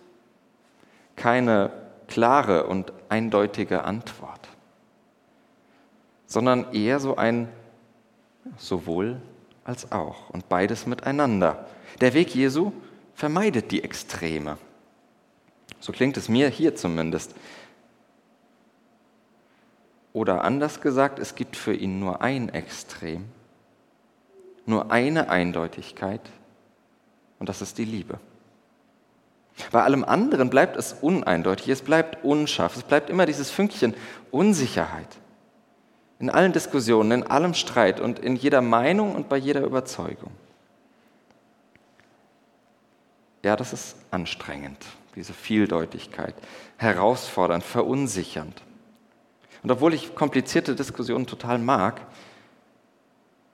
keine 1.16 1.70
klare 2.08 2.66
und 2.66 2.92
eindeutige 3.10 3.84
Antwort, 3.84 4.48
sondern 6.26 6.72
eher 6.72 6.98
so 6.98 7.16
ein 7.16 7.48
sowohl 8.56 9.20
als 9.64 9.92
auch 9.92 10.30
und 10.30 10.48
beides 10.48 10.86
miteinander. 10.86 11.66
Der 12.00 12.14
Weg 12.14 12.34
Jesu 12.34 12.72
vermeidet 13.20 13.70
die 13.70 13.84
Extreme. 13.84 14.56
So 15.78 15.92
klingt 15.92 16.16
es 16.16 16.30
mir 16.30 16.48
hier 16.48 16.74
zumindest. 16.74 17.34
Oder 20.14 20.42
anders 20.42 20.80
gesagt, 20.80 21.18
es 21.18 21.34
gibt 21.34 21.54
für 21.54 21.74
ihn 21.74 22.00
nur 22.00 22.22
ein 22.22 22.48
Extrem, 22.48 23.26
nur 24.64 24.90
eine 24.90 25.28
Eindeutigkeit 25.28 26.22
und 27.38 27.50
das 27.50 27.60
ist 27.60 27.76
die 27.76 27.84
Liebe. 27.84 28.18
Bei 29.70 29.82
allem 29.82 30.02
anderen 30.02 30.48
bleibt 30.48 30.76
es 30.76 30.94
uneindeutig, 30.94 31.68
es 31.68 31.82
bleibt 31.82 32.24
unscharf, 32.24 32.74
es 32.74 32.84
bleibt 32.84 33.10
immer 33.10 33.26
dieses 33.26 33.50
Fünkchen 33.50 33.94
Unsicherheit. 34.30 35.18
In 36.20 36.30
allen 36.30 36.54
Diskussionen, 36.54 37.12
in 37.12 37.26
allem 37.26 37.52
Streit 37.52 38.00
und 38.00 38.18
in 38.18 38.36
jeder 38.36 38.62
Meinung 38.62 39.14
und 39.14 39.28
bei 39.28 39.36
jeder 39.36 39.60
Überzeugung. 39.60 40.30
Ja, 43.42 43.56
das 43.56 43.72
ist 43.72 43.96
anstrengend, 44.10 44.84
diese 45.16 45.32
Vieldeutigkeit, 45.32 46.34
herausfordernd, 46.76 47.64
verunsichernd. 47.64 48.62
Und 49.62 49.70
obwohl 49.70 49.94
ich 49.94 50.14
komplizierte 50.14 50.74
Diskussionen 50.74 51.26
total 51.26 51.58
mag, 51.58 52.02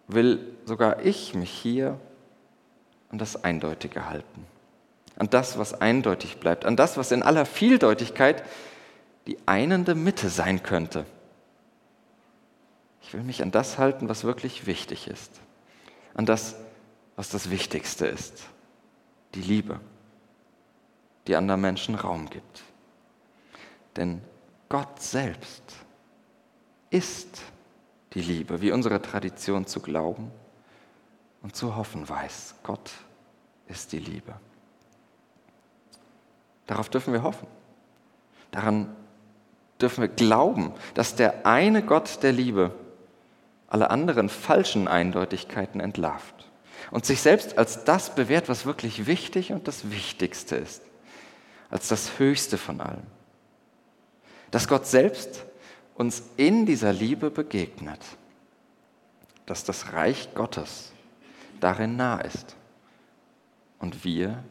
will 0.09 0.57
sogar 0.64 1.05
ich 1.05 1.35
mich 1.35 1.51
hier 1.51 1.99
an 3.11 3.18
das 3.18 3.44
Eindeutige 3.44 4.09
halten, 4.09 4.44
an 5.16 5.31
das, 5.31 5.59
was 5.59 5.75
eindeutig 5.75 6.38
bleibt, 6.38 6.64
an 6.64 6.77
das, 6.77 6.96
was 6.96 7.12
in 7.12 7.22
aller 7.22 7.46
Vieldeutigkeit 7.46 8.44
die 9.27 9.38
einende 9.46 9.94
Mitte 9.94 10.29
sein 10.29 10.62
könnte. 10.62 11.07
Ich 13.03 13.14
will 13.14 13.22
mich 13.22 13.42
an 13.42 13.53
das 13.53 13.79
halten, 13.79 14.09
was 14.09 14.25
wirklich 14.25 14.66
wichtig 14.66 15.07
ist, 15.07 15.40
an 16.14 16.27
das, 16.27 16.57
was 17.14 17.29
das 17.29 17.51
Wichtigste 17.51 18.07
ist 18.07 18.46
die 19.37 19.42
Liebe, 19.42 19.79
die 21.27 21.37
anderen 21.37 21.61
Menschen 21.61 21.94
Raum 21.94 22.29
gibt. 22.29 22.62
Denn 23.96 24.22
Gott 24.68 25.01
selbst 25.01 25.62
ist 26.90 27.42
die 28.14 28.22
Liebe, 28.22 28.61
wie 28.61 28.72
unsere 28.72 29.01
Tradition 29.01 29.66
zu 29.66 29.81
glauben 29.81 30.31
und 31.42 31.55
zu 31.55 31.77
hoffen 31.77 32.09
weiß. 32.09 32.57
Gott 32.62 32.90
ist 33.68 33.92
die 33.92 33.99
Liebe. 33.99 34.35
Darauf 36.66 36.88
dürfen 36.88 37.12
wir 37.12 37.22
hoffen. 37.22 37.46
Daran 38.51 38.94
dürfen 39.81 40.01
wir 40.01 40.09
glauben, 40.09 40.72
dass 40.94 41.14
der 41.14 41.46
eine 41.46 41.83
Gott 41.83 42.22
der 42.22 42.33
Liebe 42.33 42.75
alle 43.68 43.90
anderen 43.90 44.29
falschen 44.29 44.88
Eindeutigkeiten 44.88 45.81
entlarvt 45.81 46.36
und 46.90 47.05
sich 47.05 47.20
selbst 47.20 47.59
als 47.59 47.85
das 47.85 48.14
bewährt, 48.14 48.49
was 48.49 48.66
wirklich 48.66 49.07
wichtig 49.07 49.53
und 49.53 49.68
das 49.68 49.90
Wichtigste 49.90 50.57
ist, 50.57 50.83
als 51.70 51.88
das 51.88 52.18
Höchste 52.18 52.59
von 52.59 52.81
allem. 52.81 53.07
Dass 54.51 54.68
Gott 54.68 54.87
selbst 54.87 55.44
uns 55.94 56.22
in 56.37 56.66
dieser 56.66 56.92
Liebe 56.92 57.31
begegnet, 57.31 58.01
dass 59.46 59.64
das 59.64 59.92
Reich 59.92 60.35
Gottes 60.35 60.92
darin 61.61 61.96
nah 61.96 62.20
ist 62.20 62.57
und 63.79 64.05
wir 64.05 64.42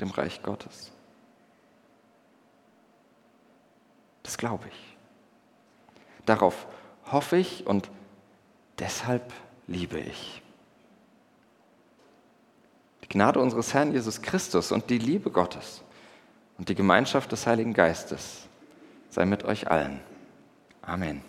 dem 0.00 0.10
Reich 0.10 0.42
Gottes. 0.42 0.92
Das 4.22 4.38
glaube 4.38 4.68
ich. 4.68 4.96
Darauf 6.24 6.66
hoffe 7.10 7.36
ich 7.36 7.66
und 7.66 7.90
deshalb 8.78 9.32
liebe 9.66 10.00
ich. 10.00 10.43
Gnade 13.14 13.38
unseres 13.38 13.72
Herrn 13.72 13.92
Jesus 13.92 14.20
Christus 14.20 14.72
und 14.72 14.90
die 14.90 14.98
Liebe 14.98 15.30
Gottes 15.30 15.82
und 16.58 16.68
die 16.68 16.74
Gemeinschaft 16.74 17.30
des 17.30 17.46
Heiligen 17.46 17.72
Geistes 17.72 18.48
sei 19.08 19.24
mit 19.24 19.44
euch 19.44 19.70
allen. 19.70 20.00
Amen. 20.82 21.22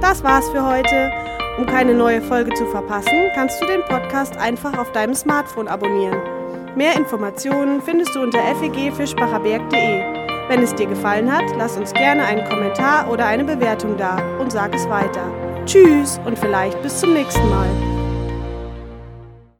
Das 0.00 0.24
war's 0.24 0.48
für 0.48 0.66
heute. 0.66 1.12
Um 1.58 1.66
keine 1.66 1.92
neue 1.92 2.22
Folge 2.22 2.54
zu 2.54 2.64
verpassen, 2.66 3.28
kannst 3.34 3.60
du 3.60 3.66
den 3.66 3.82
Podcast 3.82 4.34
einfach 4.38 4.78
auf 4.78 4.90
deinem 4.92 5.14
Smartphone 5.14 5.68
abonnieren. 5.68 6.18
Mehr 6.74 6.96
Informationen 6.96 7.82
findest 7.82 8.14
du 8.14 8.22
unter 8.22 8.38
fegfischbacherberg.de. 8.56 10.48
Wenn 10.48 10.62
es 10.62 10.74
dir 10.74 10.86
gefallen 10.86 11.30
hat, 11.30 11.44
lass 11.58 11.76
uns 11.76 11.92
gerne 11.92 12.24
einen 12.24 12.48
Kommentar 12.48 13.10
oder 13.10 13.26
eine 13.26 13.44
Bewertung 13.44 13.98
da 13.98 14.16
und 14.38 14.50
sag 14.50 14.74
es 14.74 14.88
weiter. 14.88 15.30
Tschüss 15.66 16.18
und 16.24 16.38
vielleicht 16.38 16.80
bis 16.82 16.98
zum 17.00 17.12
nächsten 17.12 17.48
Mal. 17.50 17.93